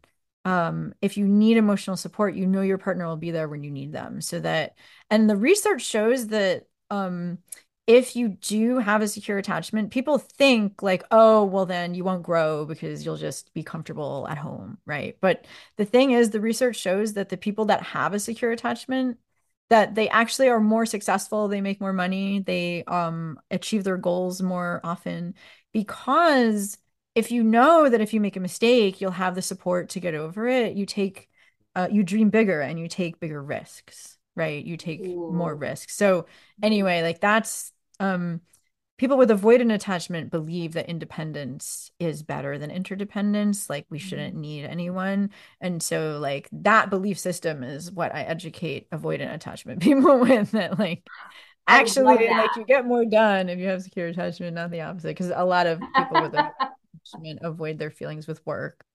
[0.43, 3.71] um, if you need emotional support you know your partner will be there when you
[3.71, 4.19] need them.
[4.19, 4.75] So that
[5.09, 7.39] and the research shows that um
[7.87, 12.23] if you do have a secure attachment, people think like, oh, well, then you won't
[12.23, 15.17] grow because you'll just be comfortable at home, right?
[15.19, 15.45] But
[15.77, 19.17] the thing is, the research shows that the people that have a secure attachment,
[19.69, 24.41] that they actually are more successful, they make more money, they um achieve their goals
[24.41, 25.33] more often
[25.73, 26.77] because
[27.15, 30.13] if you know that if you make a mistake, you'll have the support to get
[30.15, 31.29] over it, you take
[31.75, 34.63] uh, you dream bigger and you take bigger risks right?
[34.63, 35.31] You take Ooh.
[35.31, 36.25] more risks so
[36.61, 38.41] anyway like that's um
[39.01, 44.41] people with avoidant attachment believe that independence is better than interdependence like we shouldn't mm-hmm.
[44.41, 45.31] need anyone.
[45.59, 50.77] And so like that belief system is what i educate avoidant attachment people with that
[50.77, 51.03] like
[51.67, 55.31] actually like you get more done if you have secure attachment not the opposite because
[55.33, 56.33] a lot of people with
[57.03, 58.85] attachment avoid their feelings with work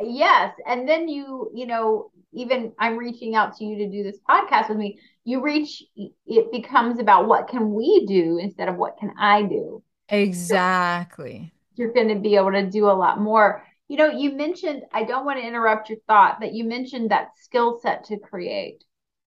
[0.00, 4.18] yes and then you you know even i'm reaching out to you to do this
[4.28, 8.98] podcast with me you reach it becomes about what can we do instead of what
[8.98, 9.82] can i do.
[10.08, 11.52] Exactly.
[11.76, 13.64] So you're going to be able to do a lot more.
[13.88, 17.28] You know you mentioned i don't want to interrupt your thought but you mentioned that
[17.36, 18.82] skill set to create.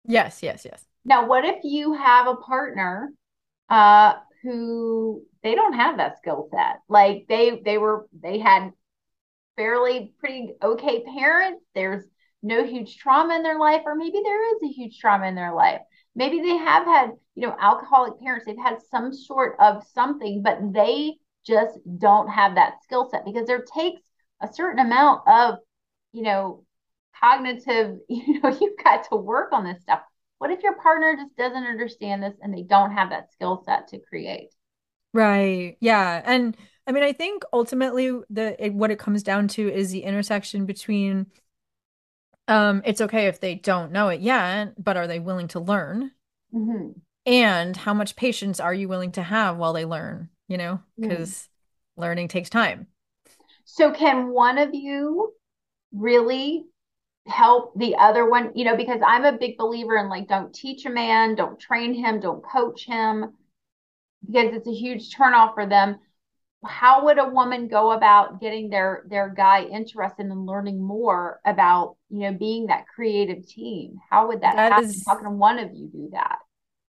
[0.06, 0.84] Yes yes yes.
[1.04, 3.12] Now what if you have a partner
[3.68, 6.80] uh who they don't have that skill set.
[6.88, 8.72] Like they they were they had
[9.56, 11.64] fairly pretty okay parents.
[11.74, 12.04] There's
[12.42, 15.54] no huge trauma in their life, or maybe there is a huge trauma in their
[15.54, 15.80] life.
[16.14, 18.46] Maybe they have had, you know, alcoholic parents.
[18.46, 21.14] They've had some sort of something, but they
[21.46, 24.02] just don't have that skill set because there takes
[24.40, 25.56] a certain amount of,
[26.12, 26.64] you know,
[27.18, 30.00] cognitive, you know, you've got to work on this stuff.
[30.38, 33.88] What if your partner just doesn't understand this and they don't have that skill set
[33.88, 34.50] to create?
[35.12, 35.76] Right.
[35.80, 36.20] Yeah.
[36.24, 36.56] And
[36.86, 40.66] I mean, I think ultimately the it, what it comes down to is the intersection
[40.66, 41.26] between
[42.46, 46.10] um, it's okay if they don't know it yet, but are they willing to learn?
[46.54, 46.98] Mm-hmm.
[47.26, 50.28] And how much patience are you willing to have while they learn?
[50.48, 51.48] You know, because
[51.98, 52.02] mm.
[52.02, 52.88] learning takes time.
[53.64, 55.32] So, can one of you
[55.90, 56.66] really
[57.26, 58.52] help the other one?
[58.54, 61.94] You know, because I'm a big believer in like, don't teach a man, don't train
[61.94, 63.32] him, don't coach him,
[64.26, 65.96] because it's a huge turnoff for them
[66.66, 71.96] how would a woman go about getting their their guy interested in learning more about
[72.10, 74.88] you know being that creative team how would that, that happen?
[74.88, 76.38] is, how can one of you do that?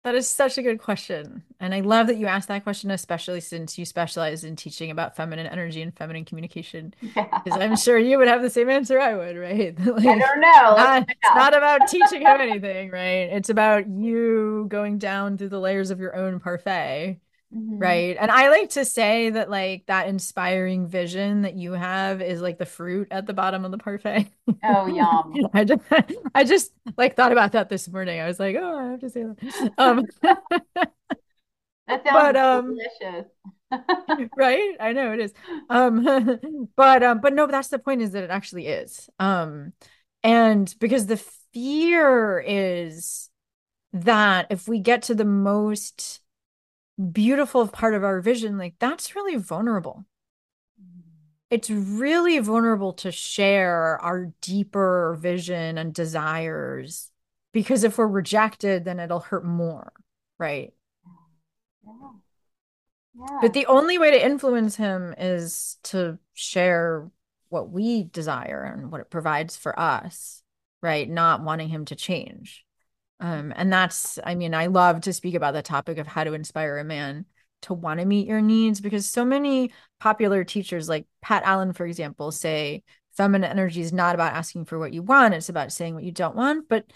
[0.05, 3.41] That is such a good question and i love that you asked that question especially
[3.41, 7.57] since you specialize in teaching about feminine energy and feminine communication because yeah.
[7.57, 9.77] i'm sure you would have the same answer i would right?
[9.85, 10.77] Like, i don't know.
[10.77, 13.31] Not, it's not about teaching him anything right?
[13.33, 17.19] It's about you going down through the layers of your own parfait
[17.55, 17.79] Mm-hmm.
[17.79, 18.17] Right.
[18.19, 22.59] And I like to say that like that inspiring vision that you have is like
[22.59, 24.29] the fruit at the bottom of the parfait.
[24.65, 25.33] Oh, yum.
[25.55, 25.83] I just
[26.35, 28.21] I just like thought about that this morning.
[28.21, 29.73] I was like, oh, I have to say that.
[29.79, 33.27] Um that sounds but, um, delicious.
[34.37, 34.77] right?
[34.81, 35.33] I know it is.
[35.71, 39.09] Um but um but no, that's the point is that it actually is.
[39.21, 39.73] Um
[40.25, 41.23] and because the
[41.53, 43.31] fear is
[43.93, 46.21] that if we get to the most
[47.13, 50.05] beautiful part of our vision, like that's really vulnerable.
[51.49, 57.11] It's really vulnerable to share our deeper vision and desires
[57.53, 59.93] because if we're rejected, then it'll hurt more,
[60.39, 60.73] right?
[61.85, 61.93] Yeah.
[63.19, 63.39] Yeah.
[63.41, 67.11] But the only way to influence him is to share
[67.49, 70.43] what we desire and what it provides for us,
[70.83, 71.09] right?
[71.09, 72.66] Not wanting him to change.
[73.19, 76.35] Um, and that's, I mean, I love to speak about the topic of how to
[76.35, 77.25] inspire a man
[77.63, 81.87] to want to meet your needs because so many popular teachers, like Pat Allen, for
[81.87, 82.83] example, say
[83.17, 86.13] feminine energy is not about asking for what you want, it's about saying what you
[86.13, 86.69] don't want.
[86.69, 86.87] But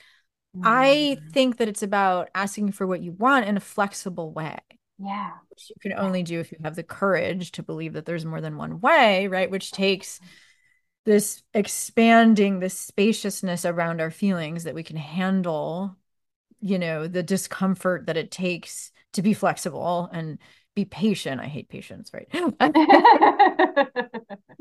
[0.56, 0.62] mm.
[0.64, 4.58] I think that it's about asking for what you want in a flexible way.
[4.98, 5.30] Yeah.
[5.48, 8.42] Which you can only do if you have the courage to believe that there's more
[8.42, 9.50] than one way, right?
[9.50, 10.20] Which takes
[11.06, 15.96] this expanding this spaciousness around our feelings that we can handle
[16.60, 20.38] you know the discomfort that it takes to be flexible and
[20.74, 21.40] be patient.
[21.40, 22.28] I hate patience right?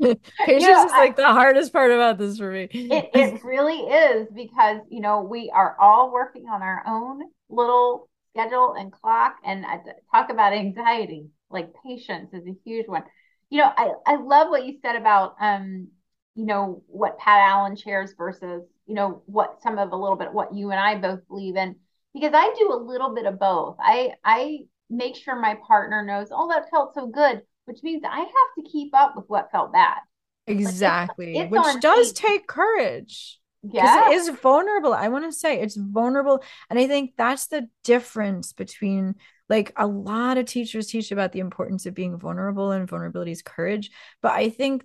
[0.00, 2.68] Patience know, is like I, the hardest part about this for me.
[2.72, 8.08] It, it really is because you know we are all working on our own little
[8.32, 9.80] schedule and clock and I
[10.12, 13.02] talk about anxiety like patience is a huge one.
[13.50, 15.88] You know i i love what you said about um
[16.36, 20.32] you know what pat allen shares versus you know what some of a little bit
[20.32, 21.74] what you and i both believe in
[22.14, 23.76] because I do a little bit of both.
[23.80, 28.18] I I make sure my partner knows, oh, that felt so good, which means I
[28.18, 29.98] have to keep up with what felt bad.
[30.46, 31.36] Exactly.
[31.36, 32.28] It's, it's which does me.
[32.28, 33.38] take courage.
[33.62, 34.10] Yeah.
[34.10, 34.94] It is vulnerable.
[34.94, 36.42] I want to say it's vulnerable.
[36.68, 39.16] And I think that's the difference between
[39.48, 43.42] like a lot of teachers teach about the importance of being vulnerable and vulnerability is
[43.42, 43.90] courage.
[44.22, 44.82] But I think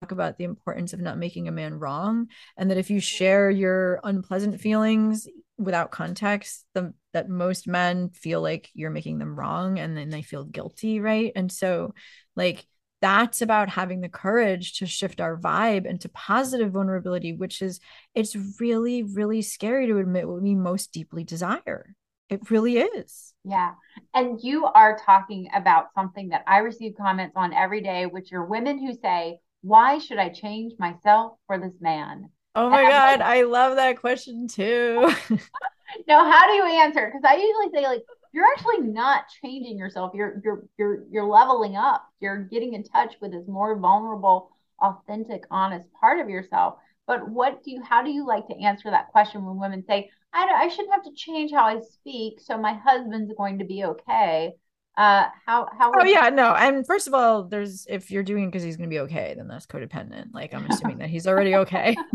[0.00, 3.50] talk about the importance of not making a man wrong and that if you share
[3.50, 5.26] your unpleasant feelings
[5.58, 10.22] without context the that most men feel like you're making them wrong and then they
[10.22, 11.32] feel guilty right?
[11.34, 11.94] And so
[12.34, 12.66] like
[13.00, 17.80] that's about having the courage to shift our vibe into positive vulnerability which is
[18.14, 21.94] it's really really scary to admit what we most deeply desire.
[22.28, 23.32] It really is.
[23.44, 23.74] Yeah.
[24.12, 28.44] And you are talking about something that i receive comments on every day which are
[28.44, 33.28] women who say why should i change myself for this man Oh my god, like,
[33.28, 35.12] I love that question too.
[36.08, 37.04] now, how do you answer?
[37.04, 38.02] Because I usually say like
[38.32, 40.12] you're actually not changing yourself.
[40.14, 42.06] You're you're you're you're leveling up.
[42.18, 44.50] You're getting in touch with this more vulnerable,
[44.80, 46.76] authentic, honest part of yourself.
[47.06, 47.82] But what do you?
[47.82, 51.04] How do you like to answer that question when women say, "I I shouldn't have
[51.04, 54.54] to change how I speak, so my husband's going to be okay"?
[54.96, 58.62] Uh how how oh yeah no and first of all there's if you're doing because
[58.62, 61.94] he's gonna be okay then that's codependent like i'm assuming that he's already okay.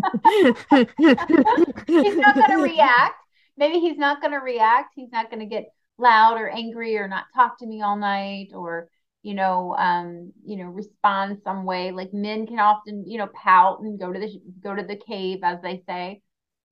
[1.87, 3.15] He's not gonna react.
[3.57, 4.93] Maybe he's not gonna react.
[4.95, 5.65] He's not gonna get
[5.97, 8.89] loud or angry or not talk to me all night or
[9.21, 11.91] you know um you know respond some way.
[11.91, 15.39] Like men can often you know pout and go to the go to the cave
[15.43, 16.21] as they say.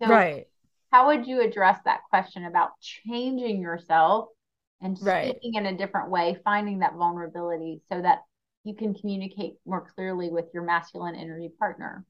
[0.01, 0.45] So right.
[0.91, 4.29] how would you address that question about changing yourself
[4.81, 5.35] and speaking right.
[5.53, 8.19] in a different way, finding that vulnerability so that
[8.63, 12.05] you can communicate more clearly with your masculine energy partner.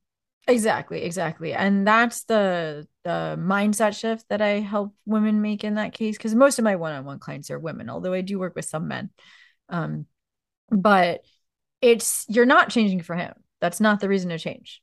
[0.47, 1.53] Exactly, exactly.
[1.53, 6.34] And that's the the mindset shift that I help women make in that case because
[6.34, 9.09] most of my one-on-one clients are women, although I do work with some men.
[9.70, 10.05] Um
[10.70, 11.22] but
[11.82, 13.34] it's you're not changing for him.
[13.61, 14.82] That's not the reason to change.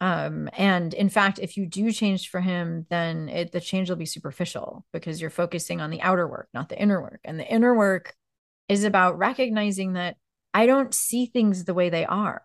[0.00, 3.96] Um, and in fact, if you do change for him, then it, the change will
[3.96, 7.20] be superficial because you're focusing on the outer work, not the inner work.
[7.24, 8.14] And the inner work
[8.68, 10.16] is about recognizing that
[10.52, 12.42] I don't see things the way they are.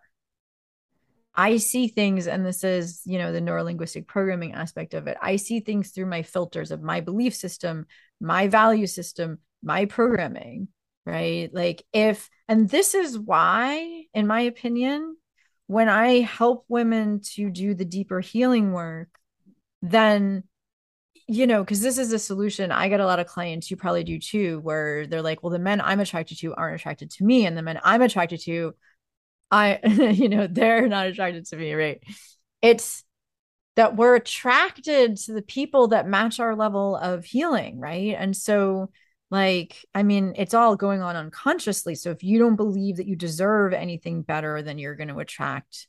[1.34, 5.16] I see things, and this is, you know, the neurolinguistic programming aspect of it.
[5.20, 7.86] I see things through my filters of my belief system,
[8.20, 10.68] my value system, my programming,
[11.06, 11.48] right?
[11.52, 15.16] Like, if, and this is why, in my opinion,
[15.72, 19.08] when I help women to do the deeper healing work,
[19.80, 20.44] then
[21.28, 22.70] you know, because this is a solution.
[22.72, 25.58] I get a lot of clients, you probably do too, where they're like, well, the
[25.58, 27.46] men I'm attracted to aren't attracted to me.
[27.46, 28.74] And the men I'm attracted to,
[29.50, 29.78] I,
[30.14, 32.02] you know, they're not attracted to me, right?
[32.60, 33.04] It's
[33.76, 38.14] that we're attracted to the people that match our level of healing, right?
[38.18, 38.90] And so,
[39.32, 41.94] like, I mean, it's all going on unconsciously.
[41.94, 45.88] So if you don't believe that you deserve anything better, then you're going to attract,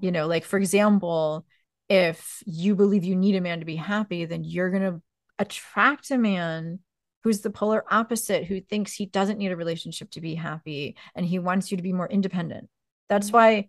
[0.00, 1.46] you know, like, for example,
[1.88, 5.00] if you believe you need a man to be happy, then you're going to
[5.38, 6.80] attract a man
[7.22, 11.24] who's the polar opposite, who thinks he doesn't need a relationship to be happy and
[11.24, 12.68] he wants you to be more independent.
[13.08, 13.36] That's mm-hmm.
[13.36, 13.68] why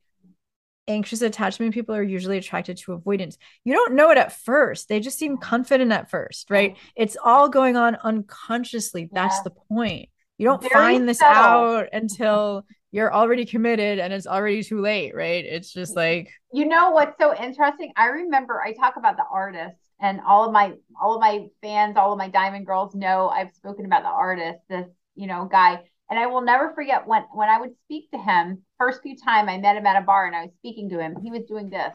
[0.88, 3.38] anxious attachment people are usually attracted to avoidance.
[3.64, 4.90] You don't know it at first.
[4.90, 6.74] They just seem confident at first, right?
[6.76, 6.80] Oh.
[6.96, 9.10] It's all going on unconsciously.
[9.12, 9.44] That's yeah.
[9.46, 10.10] the point.
[10.38, 11.36] You don't Very find this subtle.
[11.36, 15.46] out until you're already committed and it's already too late, right?
[15.46, 17.94] It's just like you know what's so interesting?
[17.96, 21.96] I remember I talk about the artist and all of my all of my fans,
[21.96, 25.84] all of my diamond girls know I've spoken about the artist, this, you know, guy.
[26.10, 29.48] And I will never forget when when I would speak to him, first few time
[29.48, 31.70] I met him at a bar and I was speaking to him, he was doing
[31.70, 31.94] this.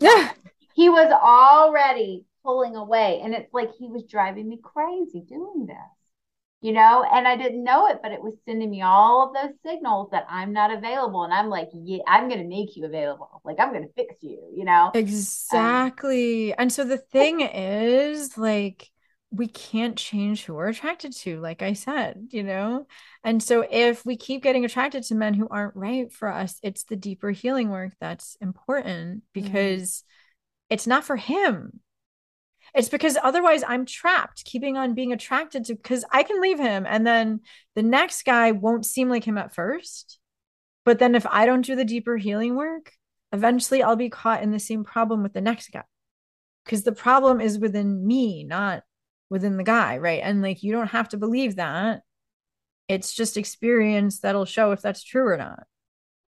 [0.00, 0.32] Yeah.
[0.74, 3.20] He was already pulling away.
[3.22, 5.76] And it's like he was driving me crazy doing this
[6.62, 9.54] you know and i didn't know it but it was sending me all of those
[9.64, 13.60] signals that i'm not available and i'm like yeah i'm gonna make you available like
[13.60, 18.90] i'm gonna fix you you know exactly um, and so the thing is like
[19.36, 22.86] we can't change who we're attracted to like i said you know
[23.24, 26.84] and so if we keep getting attracted to men who aren't right for us it's
[26.84, 29.26] the deeper healing work that's important mm-hmm.
[29.32, 30.74] because mm-hmm.
[30.74, 31.80] it's not for him
[32.74, 36.84] it's because otherwise I'm trapped, keeping on being attracted to because I can leave him
[36.86, 37.40] and then
[37.74, 40.18] the next guy won't seem like him at first.
[40.84, 42.92] But then if I don't do the deeper healing work,
[43.32, 45.84] eventually I'll be caught in the same problem with the next guy.
[46.64, 48.82] Because the problem is within me, not
[49.30, 50.20] within the guy, right?
[50.22, 52.02] And like you don't have to believe that.
[52.88, 55.64] It's just experience that'll show if that's true or not.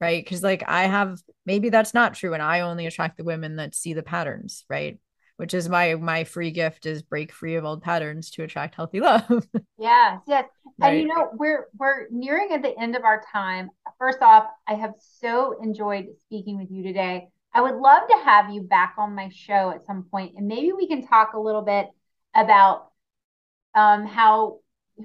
[0.00, 0.26] Right.
[0.26, 2.34] Cause like I have maybe that's not true.
[2.34, 4.98] And I only attract the women that see the patterns, right?
[5.36, 9.00] which is my my free gift is break free of old patterns to attract healthy
[9.02, 9.46] love.
[9.78, 10.44] yes, yes.
[10.78, 10.92] Right.
[10.92, 13.70] And you know, we're we're nearing at the end of our time.
[13.98, 17.28] First off, I have so enjoyed speaking with you today.
[17.52, 20.72] I would love to have you back on my show at some point and maybe
[20.72, 21.88] we can talk a little bit
[22.36, 22.90] about
[23.74, 24.58] um, how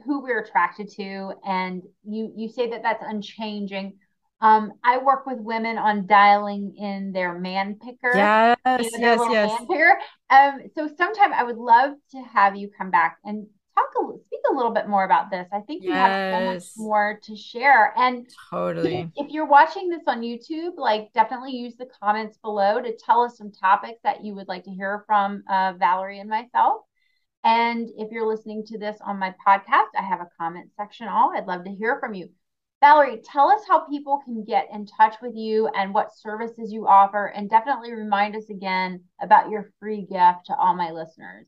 [0.06, 3.94] who we're attracted to and you you say that that's unchanging
[4.42, 8.12] um, I work with women on dialing in their man picker.
[8.16, 9.60] Yes, you know, yes, yes.
[9.70, 10.00] Picker.
[10.32, 14.40] Um, so sometime I would love to have you come back and talk a speak
[14.50, 15.48] a little bit more about this.
[15.52, 16.00] I think you yes.
[16.00, 17.94] have so much more to share.
[17.96, 22.82] And totally, if, if you're watching this on YouTube, like definitely use the comments below
[22.82, 26.30] to tell us some topics that you would like to hear from uh, Valerie and
[26.30, 26.82] myself.
[27.44, 31.32] And if you're listening to this on my podcast, I have a comment section all.
[31.36, 32.30] I'd love to hear from you.
[32.82, 36.88] Valerie, tell us how people can get in touch with you and what services you
[36.88, 41.46] offer, and definitely remind us again about your free gift to all my listeners.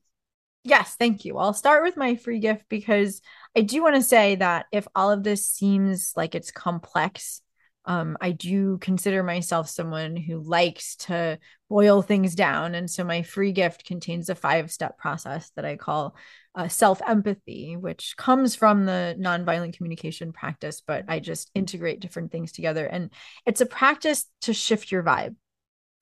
[0.63, 1.37] Yes, thank you.
[1.37, 3.21] I'll start with my free gift because
[3.55, 7.41] I do want to say that if all of this seems like it's complex,
[7.85, 11.37] um, I do consider myself someone who likes to
[11.69, 12.75] boil things down.
[12.75, 16.15] And so my free gift contains a five step process that I call
[16.55, 22.31] uh, self empathy, which comes from the nonviolent communication practice, but I just integrate different
[22.31, 22.85] things together.
[22.85, 23.09] And
[23.45, 25.35] it's a practice to shift your vibe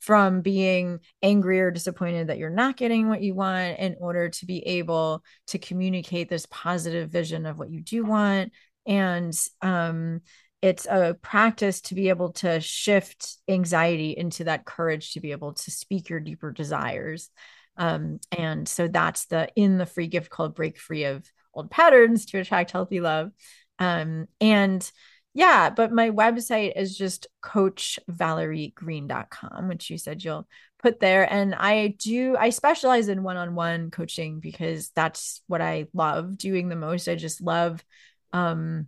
[0.01, 4.45] from being angry or disappointed that you're not getting what you want in order to
[4.45, 8.51] be able to communicate this positive vision of what you do want.
[8.87, 10.21] And um,
[10.61, 15.53] it's a practice to be able to shift anxiety into that courage to be able
[15.53, 17.29] to speak your deeper desires.
[17.77, 22.25] Um, and so that's the in the free gift called break free of old patterns
[22.27, 23.31] to attract healthy love.
[23.79, 24.89] Um, and
[25.33, 30.47] yeah but my website is just coachvaleriegreene.com which you said you'll
[30.79, 31.31] put there.
[31.31, 36.75] And i do i specialize in one-on-one coaching because that's what i love doing the
[36.75, 37.07] most.
[37.07, 37.83] I just love
[38.33, 38.87] um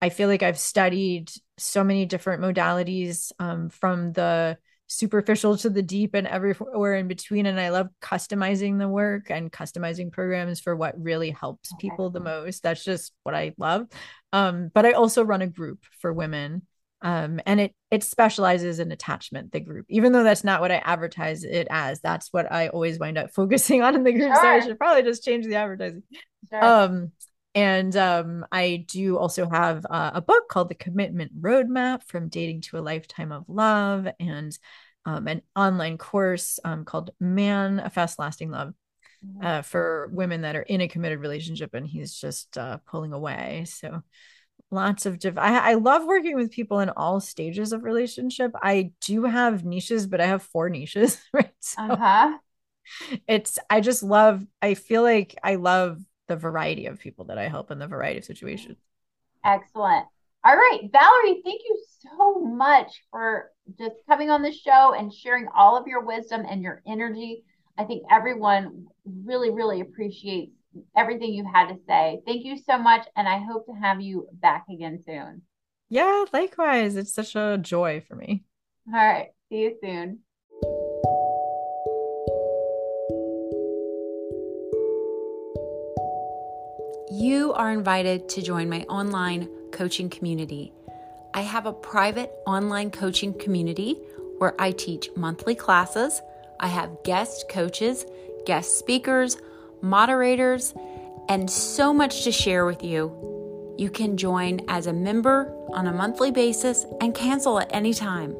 [0.00, 5.82] i feel like i've studied so many different modalities um, from the superficial to the
[5.82, 7.46] deep and everywhere in between.
[7.46, 12.20] And I love customizing the work and customizing programs for what really helps people the
[12.20, 12.62] most.
[12.62, 13.86] That's just what I love.
[14.32, 16.62] Um, but I also run a group for women.
[17.00, 20.82] Um, and it it specializes in attachment, the group, even though that's not what I
[20.84, 22.00] advertise it as.
[22.00, 24.32] That's what I always wind up focusing on in the group.
[24.32, 24.34] Sure.
[24.34, 26.02] So I should probably just change the advertising.
[26.50, 26.64] Sure.
[26.64, 27.12] Um,
[27.58, 32.60] and um, I do also have uh, a book called The Commitment Roadmap From Dating
[32.62, 34.56] to a Lifetime of Love and
[35.04, 38.74] um, an online course um, called Manifest Lasting Love
[39.26, 39.44] mm-hmm.
[39.44, 43.64] uh, for women that are in a committed relationship and he's just uh, pulling away.
[43.66, 44.04] So
[44.70, 48.52] lots of diff- I, I love working with people in all stages of relationship.
[48.54, 51.50] I do have niches, but I have four niches, right?
[51.58, 52.38] So uh-huh.
[53.26, 57.48] It's I just love I feel like I love the variety of people that I
[57.48, 58.76] help in the variety of situations.
[59.44, 60.06] Excellent.
[60.44, 65.48] All right, Valerie, thank you so much for just coming on the show and sharing
[65.54, 67.42] all of your wisdom and your energy.
[67.76, 70.52] I think everyone really, really appreciates
[70.96, 72.20] everything you've had to say.
[72.24, 73.06] Thank you so much.
[73.16, 75.42] And I hope to have you back again soon.
[75.88, 76.96] Yeah, likewise.
[76.96, 78.44] It's such a joy for me.
[78.86, 79.28] All right.
[79.48, 80.20] See you soon.
[87.18, 90.72] You are invited to join my online coaching community.
[91.34, 93.94] I have a private online coaching community
[94.38, 96.22] where I teach monthly classes.
[96.60, 98.06] I have guest coaches,
[98.46, 99.36] guest speakers,
[99.82, 100.74] moderators,
[101.28, 103.74] and so much to share with you.
[103.76, 108.36] You can join as a member on a monthly basis and cancel at any time.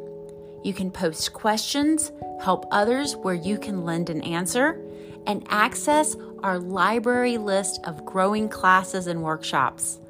[0.63, 4.81] You can post questions, help others where you can lend an answer,
[5.27, 10.01] and access our library list of growing classes and workshops.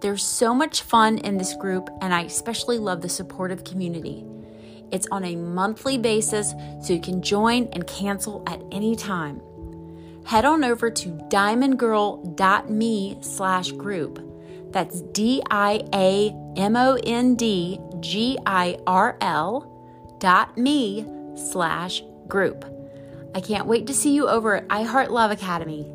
[0.00, 4.24] There's so much fun in this group, and I especially love the supportive community.
[4.90, 6.52] It's on a monthly basis,
[6.82, 9.40] so you can join and cancel at any time.
[10.26, 14.30] Head on over to diamondgirl.me slash group.
[14.72, 19.70] That's D I A M O N D G I R L
[20.18, 21.06] dot me
[21.36, 22.73] slash group.
[23.34, 25.90] I can't wait to see you over at iHeart Love Academy.